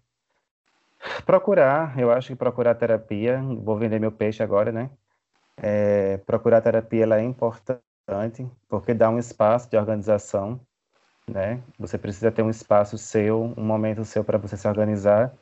[1.25, 4.91] Procurar, eu acho que procurar terapia, vou vender meu peixe agora, né?
[5.57, 6.17] É...
[6.27, 10.59] Procurar terapia ela é importante, porque dá um espaço de organização,
[11.29, 11.61] né?
[11.79, 15.33] Você precisa ter um espaço seu, um momento seu para você se organizar,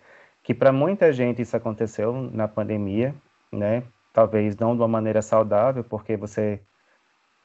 [0.43, 3.15] que para muita gente isso aconteceu na pandemia,
[3.51, 3.83] né?
[4.13, 6.61] Talvez não de uma maneira saudável, porque você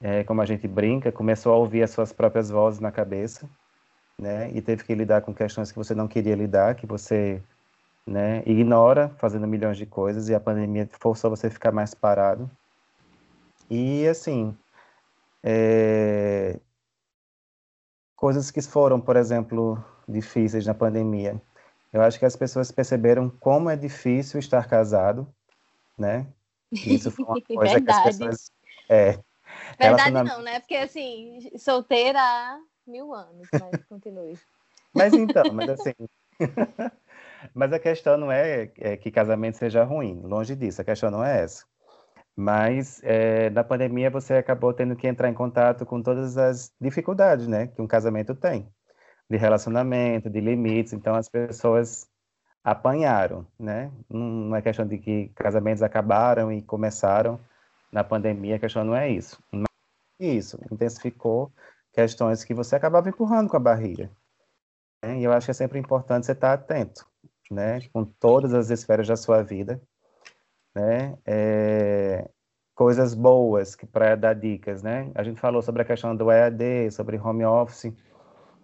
[0.00, 3.48] é, como a gente brinca, começou a ouvir as suas próprias vozes na cabeça,
[4.20, 4.50] né?
[4.52, 7.42] E teve que lidar com questões que você não queria lidar, que você,
[8.06, 12.50] né, ignora, fazendo milhões de coisas, e a pandemia forçou você a ficar mais parado.
[13.70, 14.56] E, assim,
[15.42, 16.58] é...
[18.18, 21.40] coisas que foram, por exemplo, difíceis na pandemia.
[21.92, 25.26] Eu acho que as pessoas perceberam como é difícil estar casado,
[25.96, 26.26] né?
[26.72, 28.02] Isso foi uma coisa Verdade.
[28.02, 28.52] que as pessoas...
[28.88, 29.18] É,
[29.78, 30.58] Verdade não, né?
[30.60, 34.38] Porque assim, solteira há mil anos, mas continue.
[34.94, 35.92] Mas então, mas assim.
[37.54, 41.22] mas a questão não é, é, que casamento seja ruim, longe disso, a questão não
[41.22, 41.64] é essa.
[42.40, 47.48] Mas é, na pandemia você acabou tendo que entrar em contato com todas as dificuldades,
[47.48, 48.72] né, que um casamento tem,
[49.28, 50.92] de relacionamento, de limites.
[50.92, 52.08] Então as pessoas
[52.62, 53.90] apanharam, né?
[54.08, 57.40] Não é questão de que casamentos acabaram e começaram
[57.90, 59.42] na pandemia, a questão não é isso.
[59.50, 59.66] Mas
[60.20, 61.50] isso intensificou
[61.92, 64.12] questões que você acabava empurrando com a barriga.
[65.02, 65.18] Né?
[65.18, 67.04] E eu acho que é sempre importante você estar atento,
[67.50, 67.80] né?
[67.92, 69.82] Com todas as esferas da sua vida,
[70.78, 71.18] né?
[71.26, 72.28] É...
[72.74, 75.10] Coisas boas que para dar dicas, né?
[75.14, 77.92] A gente falou sobre a questão do EAD, sobre home office.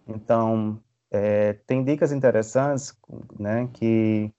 [0.07, 2.97] Então, é, tem dicas interessantes,
[3.39, 3.69] né?
[3.73, 4.33] Que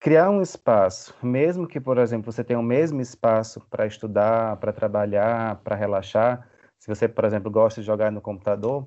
[0.00, 4.72] criar um espaço, mesmo que, por exemplo, você tenha o mesmo espaço para estudar, para
[4.72, 8.84] trabalhar, para relaxar, se você, por exemplo, gosta de jogar no computador,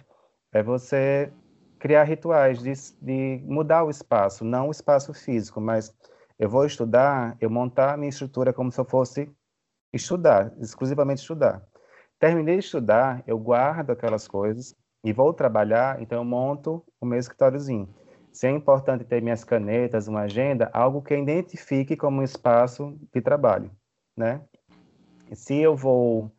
[0.51, 1.31] é você
[1.79, 5.93] criar rituais de, de mudar o espaço, não o espaço físico, mas
[6.39, 9.29] eu vou estudar, eu montar a minha estrutura como se eu fosse
[9.93, 11.61] estudar, exclusivamente estudar.
[12.17, 14.73] Terminei de estudar, eu guardo aquelas coisas
[15.03, 17.93] e vou trabalhar, então eu monto o meu escritóriozinho.
[18.31, 22.97] Se é importante ter minhas canetas, uma agenda, algo que eu identifique como um espaço
[23.13, 23.71] de trabalho,
[24.15, 24.41] né?
[25.33, 26.31] Se eu vou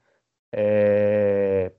[0.53, 1.72] é,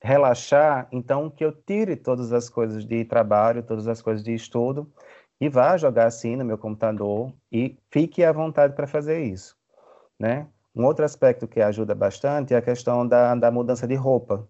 [0.00, 4.92] relaxar, então que eu tire todas as coisas de trabalho, todas as coisas de estudo
[5.40, 9.56] e vá jogar assim no meu computador e fique à vontade para fazer isso,
[10.18, 10.46] né?
[10.74, 14.48] Um outro aspecto que ajuda bastante é a questão da, da mudança de roupa.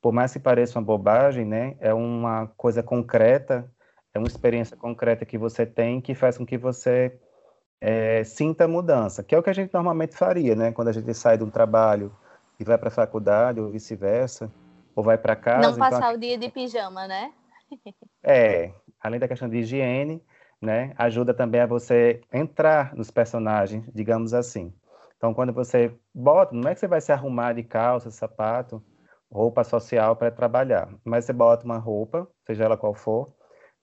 [0.00, 1.76] Por mais que pareça uma bobagem, né?
[1.80, 3.68] É uma coisa concreta,
[4.14, 7.18] é uma experiência concreta que você tem que faz com que você
[7.80, 10.72] é, sinta mudança, que é o que a gente normalmente faria, né?
[10.72, 12.14] Quando a gente sai de um trabalho
[12.58, 14.52] e vai para a faculdade ou vice-versa,
[14.94, 15.70] ou vai para casa.
[15.70, 16.14] Não passar então...
[16.14, 17.32] o dia de pijama, né?
[18.22, 20.22] é, além da questão de higiene,
[20.60, 24.72] né, ajuda também a você entrar nos personagens, digamos assim.
[25.16, 28.82] Então, quando você bota, não é que você vai se arrumar de calça, sapato,
[29.30, 33.32] roupa social para trabalhar, mas você bota uma roupa, seja ela qual for,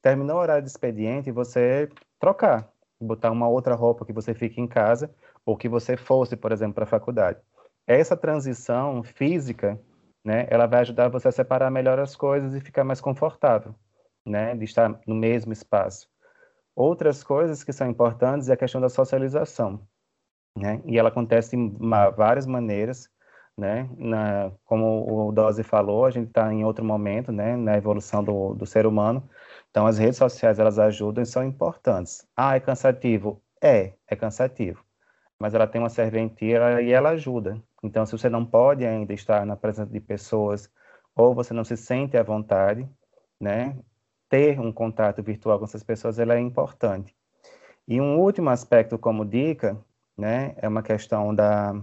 [0.02, 1.90] terminou o horário de expediente, você
[2.20, 5.14] trocar, botar uma outra roupa que você fique em casa
[5.46, 7.40] ou que você fosse, por exemplo, para a faculdade.
[7.86, 9.80] Essa transição física
[10.24, 13.76] né, ela vai ajudar você a separar melhor as coisas e ficar mais confortável,
[14.26, 16.10] né, de estar no mesmo espaço.
[16.76, 19.88] Outras coisas que são importantes é a questão da socialização,
[20.58, 21.80] né, e ela acontece de
[22.16, 23.10] várias maneiras,
[23.58, 28.24] né, na, como o Dose falou, a gente está em outro momento, né, na evolução
[28.24, 29.30] do, do ser humano,
[29.72, 32.28] então as redes sociais elas ajudam e são importantes.
[32.36, 33.42] Ah, é cansativo?
[33.62, 34.84] É, é cansativo,
[35.40, 39.46] mas ela tem uma serventia e ela ajuda, então, se você não pode ainda estar
[39.46, 40.72] na presença de pessoas
[41.16, 42.90] ou você não se sente à vontade,
[43.40, 43.78] né,
[44.30, 47.16] ter um contato virtual com essas pessoas ela é importante.
[47.88, 49.78] E um último aspecto como dica,
[50.18, 51.74] né, é uma questão da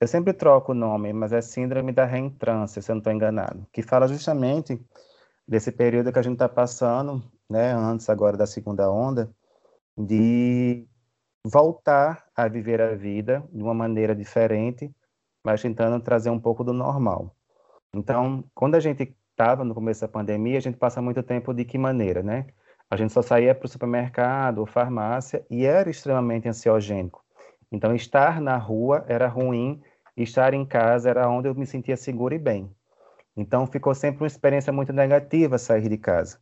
[0.00, 3.64] eu sempre troco o nome, mas é síndrome da reentrância, se eu não estou enganado,
[3.72, 4.84] que fala justamente
[5.46, 9.30] desse período que a gente está passando, né, antes agora da segunda onda,
[9.96, 10.88] de
[11.46, 14.92] voltar a viver a vida de uma maneira diferente,
[15.44, 17.36] mas tentando trazer um pouco do normal.
[17.94, 21.64] Então, quando a gente estava no começo da pandemia, a gente passa muito tempo de
[21.64, 22.46] que maneira, né?
[22.88, 27.24] A gente só saía para o supermercado ou farmácia e era extremamente ansiogênico.
[27.70, 29.82] Então, estar na rua era ruim,
[30.16, 32.70] estar em casa era onde eu me sentia seguro e bem.
[33.36, 36.38] Então, ficou sempre uma experiência muito negativa sair de casa.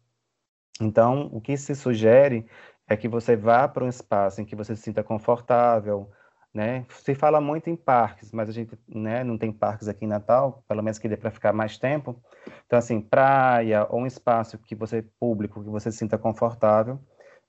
[0.78, 2.44] Então, o que se sugere
[2.86, 6.10] é que você vá para um espaço em que você se sinta confortável,
[6.52, 6.84] né?
[6.88, 10.64] Se fala muito em parques, mas a gente né, não tem parques aqui em Natal,
[10.68, 12.20] pelo menos que dê para ficar mais tempo.
[12.66, 16.98] Então, assim, praia ou um espaço que você público, que você se sinta confortável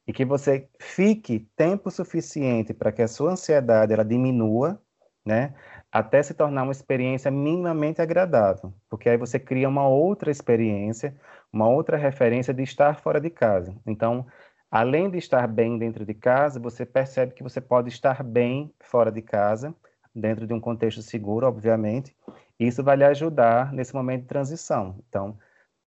[0.07, 4.81] e que você fique tempo suficiente para que a sua ansiedade ela diminua,
[5.25, 5.53] né?
[5.91, 11.15] Até se tornar uma experiência minimamente agradável, porque aí você cria uma outra experiência,
[11.51, 13.75] uma outra referência de estar fora de casa.
[13.85, 14.25] Então,
[14.71, 19.11] além de estar bem dentro de casa, você percebe que você pode estar bem fora
[19.11, 19.75] de casa,
[20.15, 22.15] dentro de um contexto seguro, obviamente.
[22.57, 24.95] Isso vai lhe ajudar nesse momento de transição.
[25.07, 25.37] Então,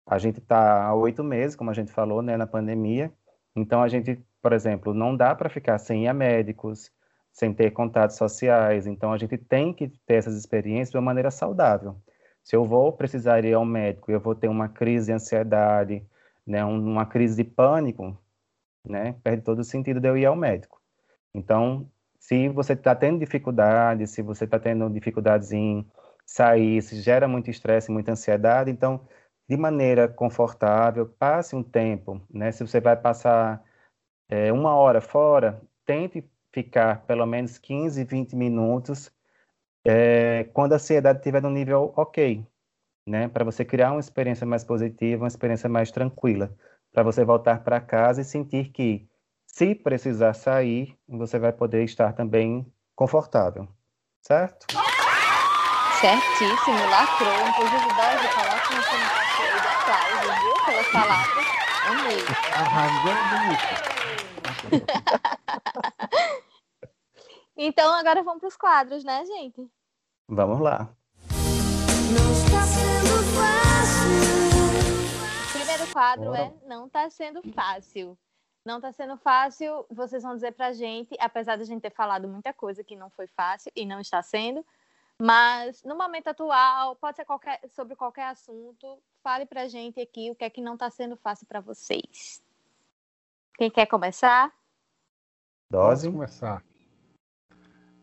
[0.06, 3.12] a gente está há oito meses, como a gente falou, né, na pandemia.
[3.54, 6.90] Então, a gente, por exemplo, não dá para ficar sem ir a médicos,
[7.32, 8.86] sem ter contatos sociais.
[8.86, 11.96] Então, a gente tem que ter essas experiências de uma maneira saudável.
[12.42, 16.02] Se eu vou precisar ir ao médico, eu vou ter uma crise de ansiedade,
[16.46, 18.16] né, uma crise de pânico,
[18.84, 19.14] né?
[19.22, 20.80] Perde todo o sentido de eu ir ao médico.
[21.34, 25.86] Então, se você está tendo dificuldade, se você está tendo dificuldades em
[26.26, 29.06] sair, se gera muito estresse, muita ansiedade, então,
[29.48, 32.52] de maneira confortável, passe um tempo, né?
[32.52, 33.62] Se você vai passar
[34.28, 39.12] é, uma hora fora, tente ficar pelo menos 15, 20 minutos
[39.84, 42.46] é, quando a ansiedade estiver no nível ok,
[43.06, 43.28] né?
[43.28, 46.54] Para você criar uma experiência mais positiva, uma experiência mais tranquila,
[46.92, 49.08] para você voltar para casa e sentir que,
[49.46, 53.68] se precisar sair, você vai poder estar também confortável,
[54.22, 54.66] certo?
[56.00, 57.48] Certíssimo, lacrou.
[57.48, 60.54] Inclusive, Dose, coloca no comentário aí de aplausos, viu?
[60.64, 61.46] Pelas palavras.
[61.86, 62.20] Amei.
[62.54, 63.14] Arrasou
[63.46, 63.68] muito.
[67.56, 69.68] Então, agora vamos para os quadros, né, gente?
[70.26, 70.88] Vamos lá.
[71.30, 73.69] Não está sendo fácil.
[75.80, 76.42] O primeiro quadro Bora.
[76.42, 78.18] é Não Tá Sendo Fácil.
[78.62, 82.28] Não tá sendo fácil, vocês vão dizer pra gente, apesar de a gente ter falado
[82.28, 84.64] muita coisa que não foi fácil e não está sendo,
[85.18, 90.34] mas no momento atual, pode ser qualquer, sobre qualquer assunto, fale pra gente aqui o
[90.34, 92.42] que é que não tá sendo fácil pra vocês.
[93.56, 94.52] Quem quer começar?
[95.72, 96.06] Dose.
[96.06, 96.64] Posso começar.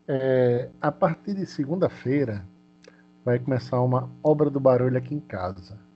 [0.08, 2.44] É, a partir de segunda-feira
[3.24, 5.87] vai começar uma obra do barulho aqui em casa.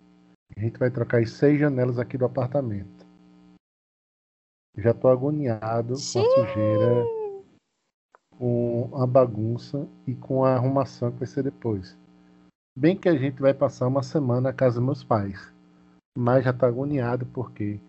[0.63, 3.05] A gente vai trocar as seis janelas aqui do apartamento.
[4.79, 7.05] Já estou agoniado com a sujeira,
[8.39, 11.99] com a bagunça e com a arrumação que vai ser depois.
[12.79, 15.53] Bem que a gente vai passar uma semana na casa dos meus pais,
[16.17, 17.81] mas já estou agoniado porque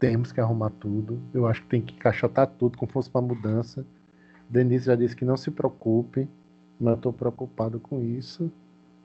[0.00, 1.20] temos que arrumar tudo.
[1.34, 3.86] Eu acho que tem que encaixotar tudo como fosse uma mudança.
[4.48, 6.26] Denise já disse que não se preocupe,
[6.80, 8.50] mas eu estou preocupado com isso.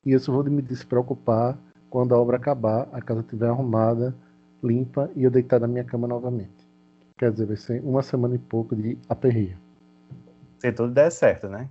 [0.02, 1.58] E eu só vou me despreocupar
[1.90, 4.14] quando a obra acabar, a casa estiver arrumada,
[4.62, 6.66] limpa e eu deitar na minha cama novamente.
[7.18, 9.58] Quer dizer, vai ser uma semana e pouco de aperreio.
[10.60, 11.68] Se tudo der certo, né?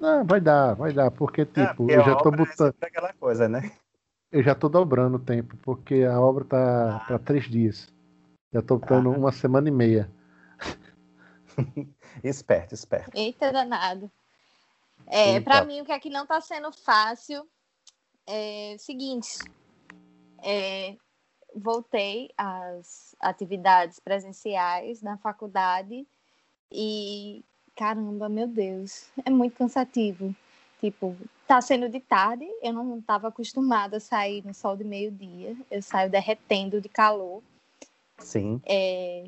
[0.00, 2.72] Ah, vai dar, vai dar, porque Ah, tipo, porque eu já tô obra é botando,
[2.72, 3.72] sempre aquela coisa, né?
[4.30, 7.88] eu já tô dobrando o tempo, porque a obra tá para três dias.
[8.52, 10.10] Já tô botando uma semana e meia.
[12.22, 13.10] Esperto, esperto.
[13.14, 14.10] Eita danado.
[15.06, 17.48] É, para mim, o que é que não tá sendo fácil
[18.28, 19.38] é o seguinte.
[20.44, 20.96] é,
[21.54, 26.06] voltei às atividades presenciais na faculdade
[26.70, 27.42] e,
[27.74, 30.34] caramba, meu Deus, é muito cansativo.
[30.80, 31.16] Tipo,
[31.46, 35.82] tá sendo de tarde, eu não estava acostumada a sair no sol de meio-dia, eu
[35.82, 37.42] saio derretendo de calor
[38.18, 38.60] Sim.
[38.64, 39.24] é,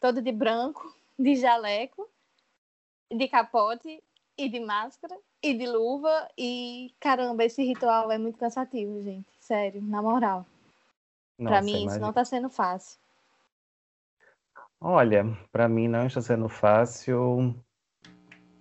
[0.00, 2.08] todo de branco, de jaleco,
[3.12, 4.02] de capote
[4.38, 5.18] e de máscara
[5.50, 6.28] e de luva.
[6.36, 9.28] E caramba, esse ritual é muito cansativo, gente.
[9.40, 10.44] Sério, na moral.
[11.38, 12.06] Pra Nossa, mim, isso imagina.
[12.06, 12.98] não tá sendo fácil.
[14.80, 17.54] Olha, para mim não está sendo fácil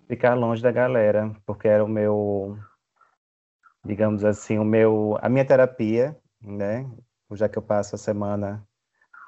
[0.07, 2.57] ficar longe da galera, porque era o meu,
[3.83, 6.89] digamos assim, o meu, a minha terapia, né?
[7.31, 8.65] Já que eu passo a semana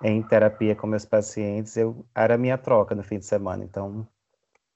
[0.03, 3.63] em terapia com meus pacientes, eu era a minha troca no fim de semana.
[3.63, 4.07] Então,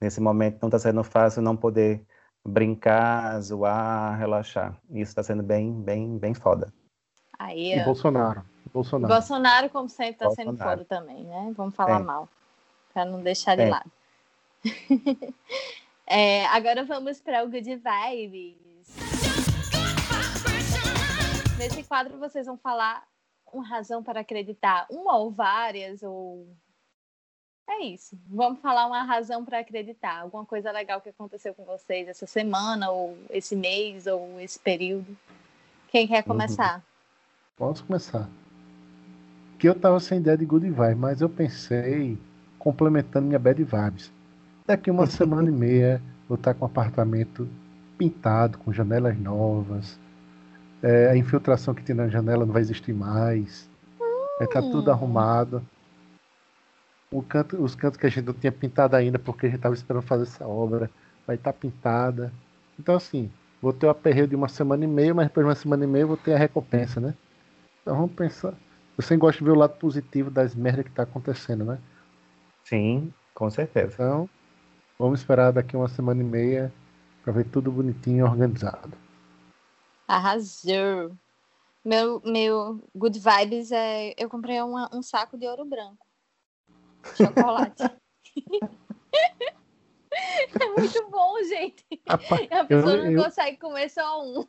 [0.01, 2.05] nesse momento não está sendo fácil não poder
[2.47, 4.77] brincar, zoar, relaxar.
[4.89, 6.73] Isso está sendo bem, bem, bem foda.
[7.37, 8.43] Aí, E ó, Bolsonaro.
[8.73, 9.13] Bolsonaro.
[9.13, 11.53] Bolsonaro, como sempre, tá sendo foda também, né?
[11.55, 12.03] Vamos falar É.
[12.03, 12.27] mal,
[12.93, 13.69] pra não deixar de É.
[13.69, 13.91] lado.
[16.13, 18.57] É, agora vamos para o Good Vibes.
[21.57, 23.07] Nesse quadro vocês vão falar
[23.53, 26.47] uma razão para acreditar, uma ou várias, ou.
[27.69, 28.17] É isso.
[28.27, 30.21] Vamos falar uma razão para acreditar.
[30.21, 35.15] Alguma coisa legal que aconteceu com vocês essa semana, ou esse mês, ou esse período.
[35.89, 36.83] Quem quer começar?
[37.57, 38.29] Posso começar.
[39.57, 42.17] Que eu tava sem ideia de good vibe, mas eu pensei
[42.59, 44.11] complementando minha bad vibes.
[44.65, 47.47] Daqui uma semana e meia vou estar com o apartamento
[47.97, 49.99] pintado, com janelas novas.
[50.81, 53.69] É, a infiltração que tinha na janela não vai existir mais.
[54.39, 54.93] Vai estar tudo Hum.
[54.93, 55.61] arrumado.
[57.13, 59.75] O canto, os cantos que a gente não tinha pintado ainda, porque a gente estava
[59.75, 60.89] esperando fazer essa obra,
[61.27, 62.31] vai estar pintada.
[62.79, 63.29] Então, assim,
[63.61, 65.87] vou ter o aperreio de uma semana e meia, mas depois de uma semana e
[65.87, 67.13] meia eu vou ter a recompensa, né?
[67.81, 68.53] Então vamos pensar.
[68.97, 71.79] Eu sempre gosto de ver o lado positivo das merdas que tá acontecendo, né?
[72.63, 73.93] Sim, com certeza.
[73.93, 74.29] Então,
[74.97, 76.71] vamos esperar daqui uma semana e meia
[77.23, 78.97] para ver tudo bonitinho e organizado.
[80.07, 81.17] Arrasou.
[81.83, 84.13] Meu, meu good vibes é.
[84.17, 86.05] Eu comprei uma- um saco de ouro branco.
[87.15, 87.83] Chocolate.
[90.61, 91.85] é muito bom, gente.
[92.07, 94.45] Rapaz, A pessoa eu, não eu, consegue comer só um.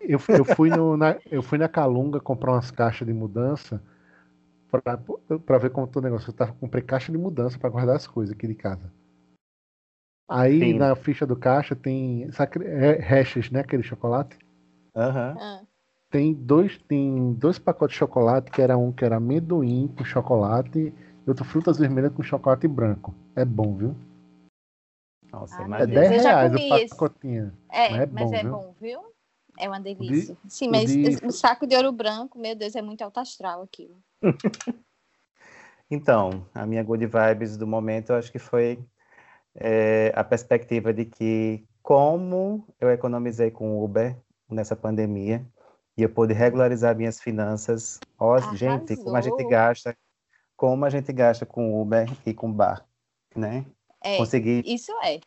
[0.00, 3.82] eu, fui- eu fui no, na, eu fui na Calunga comprar umas caixas de mudança
[5.46, 6.30] para ver como tá o negócio.
[6.30, 8.92] Eu tava, comprei caixa de mudança para guardar as coisas aqui de casa.
[10.28, 10.78] Aí Sim.
[10.78, 13.60] na ficha do caixa tem sabe aquele- é, Hashes, né?
[13.60, 14.36] Aquele chocolate.
[14.96, 15.36] Aham.
[15.38, 15.62] Ah,
[16.10, 20.92] Tem dois, tem dois pacotes de chocolate, que era um que era amendoim com chocolate
[21.26, 23.14] e outro frutas vermelhas com chocolate branco.
[23.34, 23.94] É bom, viu?
[25.32, 25.86] Nossa, Ah, É meu imagina.
[25.86, 27.52] Deus, 10 eu já reais o pacotinho.
[27.70, 28.50] É, Mas é mas bom, é viu?
[28.52, 29.00] bom, viu?
[29.58, 30.36] É uma delícia.
[30.48, 33.62] Sim, o mas de- o saco de ouro branco, meu Deus, é muito alto astral
[33.62, 33.96] aquilo.
[35.90, 38.82] Então, a minha good vibes do momento, eu acho que foi
[39.54, 44.16] é, a perspectiva de que como eu economizei com o Uber
[44.50, 45.44] nessa pandemia
[45.96, 48.00] e eu pude regularizar minhas finanças.
[48.18, 49.94] Ó, gente, como a gente gasta,
[50.64, 52.86] como a gente gasta com Uber e com bar,
[53.36, 53.66] né?
[54.02, 55.20] É, Consegui isso é.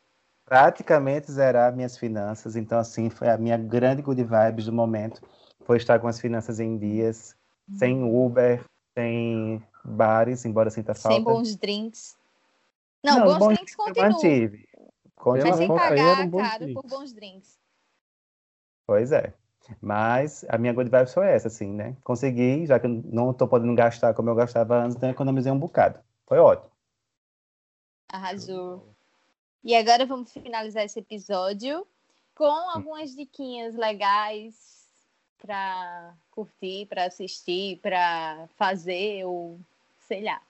[0.43, 2.55] praticamente zerar minhas finanças.
[2.55, 5.21] Então, assim, foi a minha grande good vibes do momento.
[5.63, 7.35] Foi estar com as finanças em dias,
[7.77, 8.65] sem Uber,
[8.97, 11.15] sem bares, embora sinta falta.
[11.17, 12.17] Sem bons drinks.
[13.03, 14.11] Não, bons bons drinks continuam.
[14.11, 14.67] mantive.
[15.23, 17.59] Mas sem pagar caro por bons drinks.
[18.87, 19.31] Pois é.
[19.81, 21.95] Mas a minha good vibes foi essa, assim, né?
[22.03, 25.51] Consegui, já que eu não estou podendo gastar como eu gastava antes, então eu economizei
[25.51, 25.99] um bocado.
[26.25, 26.71] Foi ótimo.
[28.09, 28.95] Arrasou.
[29.63, 31.85] E agora vamos finalizar esse episódio
[32.35, 34.77] com algumas diquinhas legais
[35.39, 39.59] para curtir, para assistir, para fazer ou
[40.07, 40.41] sei lá.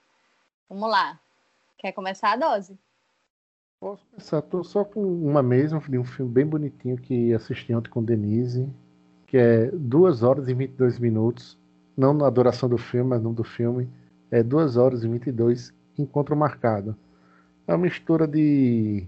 [0.70, 1.20] Vamos lá.
[1.78, 2.78] Quer começar a dose?
[3.80, 7.90] Posso pensar, tô só com uma mesmo, de um filme bem bonitinho que assisti ontem
[7.90, 8.68] com Denise,
[9.28, 11.58] que é 2 horas e 22 minutos,
[11.96, 13.88] não na duração do filme, mas no do filme,
[14.32, 16.96] é 2 horas e 22, Encontro Marcado.
[17.68, 19.06] É uma mistura de,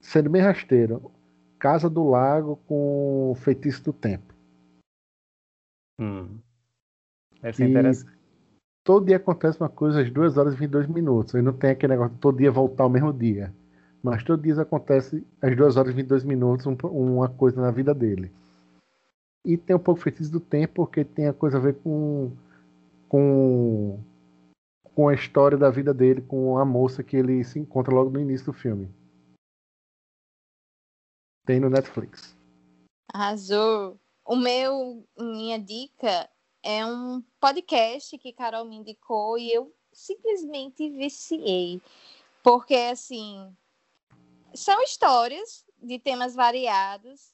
[0.00, 1.10] sendo bem rasteiro,
[1.58, 4.32] Casa do Lago com Feitiço do Tempo.
[6.00, 6.38] Hum.
[7.42, 8.18] Deve ser E- interessante.
[8.82, 11.92] Todo dia acontece uma coisa às 2 horas e 22 minutos, e não tem aquele
[11.92, 13.52] negócio de todo dia voltar ao mesmo dia.
[14.02, 17.94] Mas todo dia acontece às 2 horas e 22 minutos um- uma coisa na vida
[17.94, 18.32] dele.
[19.44, 22.30] E tem um pouco feitiço do tempo, porque tem a coisa a ver com,
[23.08, 23.98] com,
[24.94, 28.20] com a história da vida dele, com a moça que ele se encontra logo no
[28.20, 28.88] início do filme.
[31.46, 32.36] Tem no Netflix.
[33.12, 33.98] Arrasou.
[34.24, 36.28] O meu, minha dica
[36.62, 41.80] é um podcast que Carol me indicou e eu simplesmente viciei.
[42.42, 43.54] Porque, assim,
[44.54, 47.32] são histórias de temas variados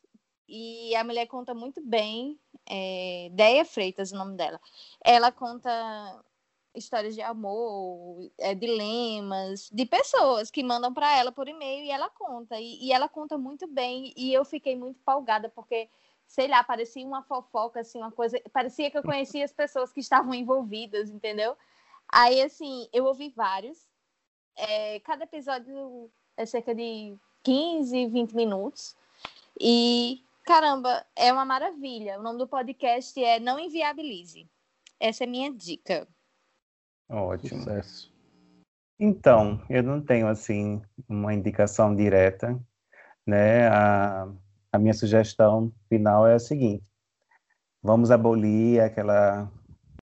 [0.48, 2.38] e a mulher conta muito bem.
[2.68, 4.60] É, Deia Freitas, o nome dela.
[5.04, 5.70] Ela conta
[6.74, 12.10] histórias de amor, é, dilemas, de pessoas que mandam para ela por e-mail e ela
[12.10, 12.60] conta.
[12.60, 15.88] E, e ela conta muito bem e eu fiquei muito empolgada porque
[16.26, 18.40] sei lá, parecia uma fofoca, assim, uma coisa.
[18.52, 21.56] Parecia que eu conhecia as pessoas que estavam envolvidas, entendeu?
[22.08, 23.88] Aí, assim, eu ouvi vários.
[24.56, 28.96] É, cada episódio é cerca de 15, 20 minutos.
[29.58, 32.18] E, caramba, é uma maravilha.
[32.18, 34.48] O nome do podcast é Não Inviabilize.
[34.98, 36.06] Essa é a minha dica.
[37.10, 37.60] Ótimo.
[37.60, 38.14] Sucesso.
[38.98, 42.58] Então, eu não tenho assim uma indicação direta,
[43.26, 43.68] né?
[43.68, 44.28] A,
[44.72, 46.84] a minha sugestão final é a seguinte:
[47.82, 49.50] vamos abolir aquela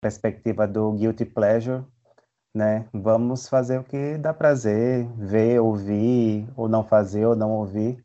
[0.01, 1.83] perspectiva do guilty pleasure,
[2.53, 2.87] né?
[2.93, 8.04] Vamos fazer o que dá prazer, ver, ouvir, ou não fazer, ou não ouvir,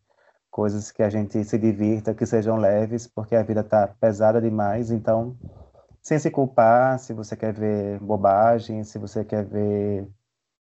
[0.61, 4.91] coisas que a gente se divirta, que sejam leves, porque a vida tá pesada demais,
[4.91, 5.35] então
[6.03, 10.07] sem se culpar, se você quer ver bobagem, se você quer ver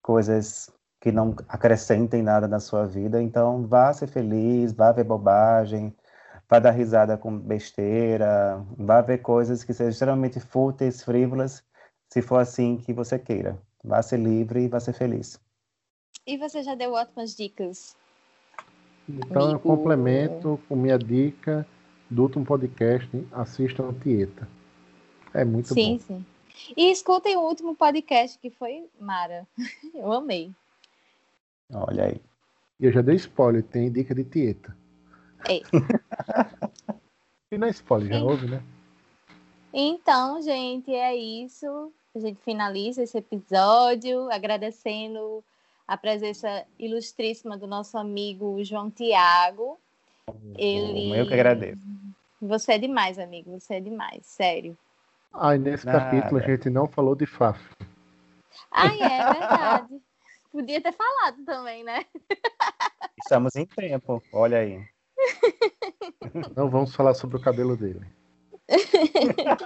[0.02, 3.22] coisas que não acrescentem nada na sua vida.
[3.22, 5.96] Então, vá ser feliz, vá ver bobagem,
[6.50, 11.64] vá dar risada com besteira, vá ver coisas que sejam extremamente fúteis, frívolas,
[12.12, 13.56] se for assim que você queira.
[13.84, 15.40] Vá ser livre e vá ser feliz.
[16.26, 17.96] E você já deu ótimas dicas.
[19.08, 21.66] Então, eu complemento com minha dica
[22.10, 24.48] do último podcast, assistam Tieta.
[25.34, 26.00] É muito sim, bom.
[26.00, 26.26] sim.
[26.76, 29.46] E escutem o último podcast que foi Mara.
[29.94, 30.52] Eu amei.
[31.72, 32.22] Olha aí.
[32.80, 34.76] E eu já dei spoiler, tem dica de Tieta.
[35.48, 35.62] É.
[37.52, 38.24] e não é spoiler, já Sim.
[38.24, 38.62] ouve, né?
[39.74, 41.92] Então, gente, é isso.
[42.14, 45.44] A gente finaliza esse episódio agradecendo
[45.88, 49.80] a presença ilustríssima do nosso amigo João Tiago.
[50.58, 51.18] Ele...
[51.18, 51.82] Eu que agradeço.
[52.42, 53.60] Você é demais, amigo.
[53.60, 54.78] Você é demais, sério.
[55.34, 56.00] E nesse Nada.
[56.00, 57.60] capítulo a gente não falou de Faf.
[58.72, 60.02] Ai, é verdade.
[60.52, 62.06] Podia ter falado também, né?
[63.20, 64.24] Estamos em tempo.
[64.32, 64.82] Olha aí.
[66.56, 68.06] Não vamos falar sobre o cabelo dele.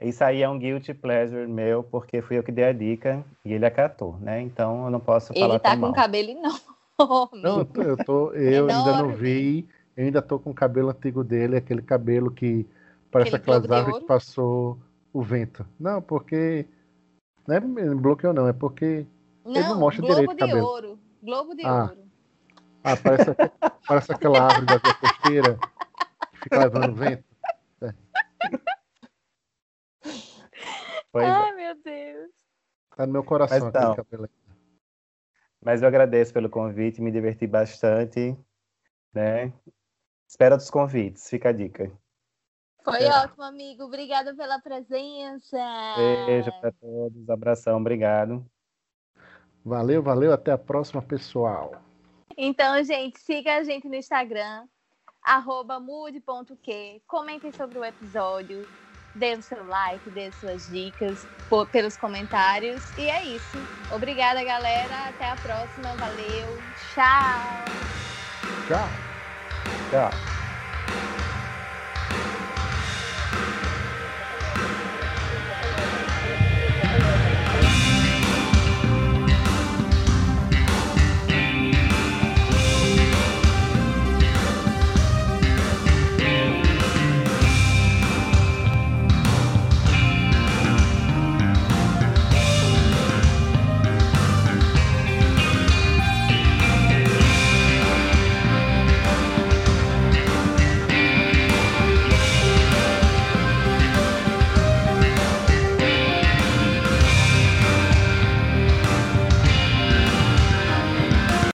[0.00, 3.52] Isso aí é um guilty pleasure meu, porque fui eu que dei a dica e
[3.52, 4.40] ele acatou, né?
[4.40, 5.92] Então eu não posso falar Ele tá tão com mal.
[5.94, 7.42] cabelo enorme.
[7.42, 10.90] Não, eu tô, eu, tô- eu ainda não vi, eu ainda tô com o cabelo
[10.90, 12.66] antigo dele, aquele cabelo que
[13.10, 14.78] parece Aquele aquelas globo de árvores que passou
[15.12, 15.66] o vento.
[15.78, 16.66] Não, porque.
[17.46, 19.06] Não é bloqueio, não, é porque
[19.44, 20.66] Não, não mostra Globo direito o de cabelo.
[20.66, 20.98] Ouro.
[21.22, 21.82] Globo de Ah.
[21.84, 21.98] Ouro.
[22.84, 23.24] Ah, parece,
[23.86, 25.58] parece aquela árvore da costeira
[26.32, 27.24] que fica levando vento.
[31.18, 31.30] Pois é.
[31.30, 32.30] Ai, meu Deus.
[32.96, 34.28] Tá no meu coração Mas aquele.
[35.60, 38.36] Mas eu agradeço pelo convite, me diverti bastante,
[39.12, 39.52] né?
[40.26, 41.90] Espero outros convites, fica a dica.
[42.84, 43.10] Foi É.
[43.10, 43.84] ótimo, amigo.
[43.84, 45.58] Obrigada pela presença.
[46.26, 48.44] Beijo para todos, abração, obrigado.
[49.64, 50.32] Valeu, valeu.
[50.32, 51.82] Até a próxima, pessoal.
[52.36, 54.66] Então, gente, siga a gente no Instagram,
[55.22, 57.02] arroba mude.que.
[57.06, 58.66] Comentem sobre o episódio,
[59.18, 62.82] dê o seu like, dê suas dicas por- pelos comentários.
[62.96, 63.58] E é isso.
[63.92, 65.08] Obrigada, galera.
[65.08, 65.94] Até a próxima.
[65.96, 66.62] Valeu.
[66.94, 67.64] Tchau.
[68.68, 68.88] Tchau.
[69.90, 70.37] Tchau.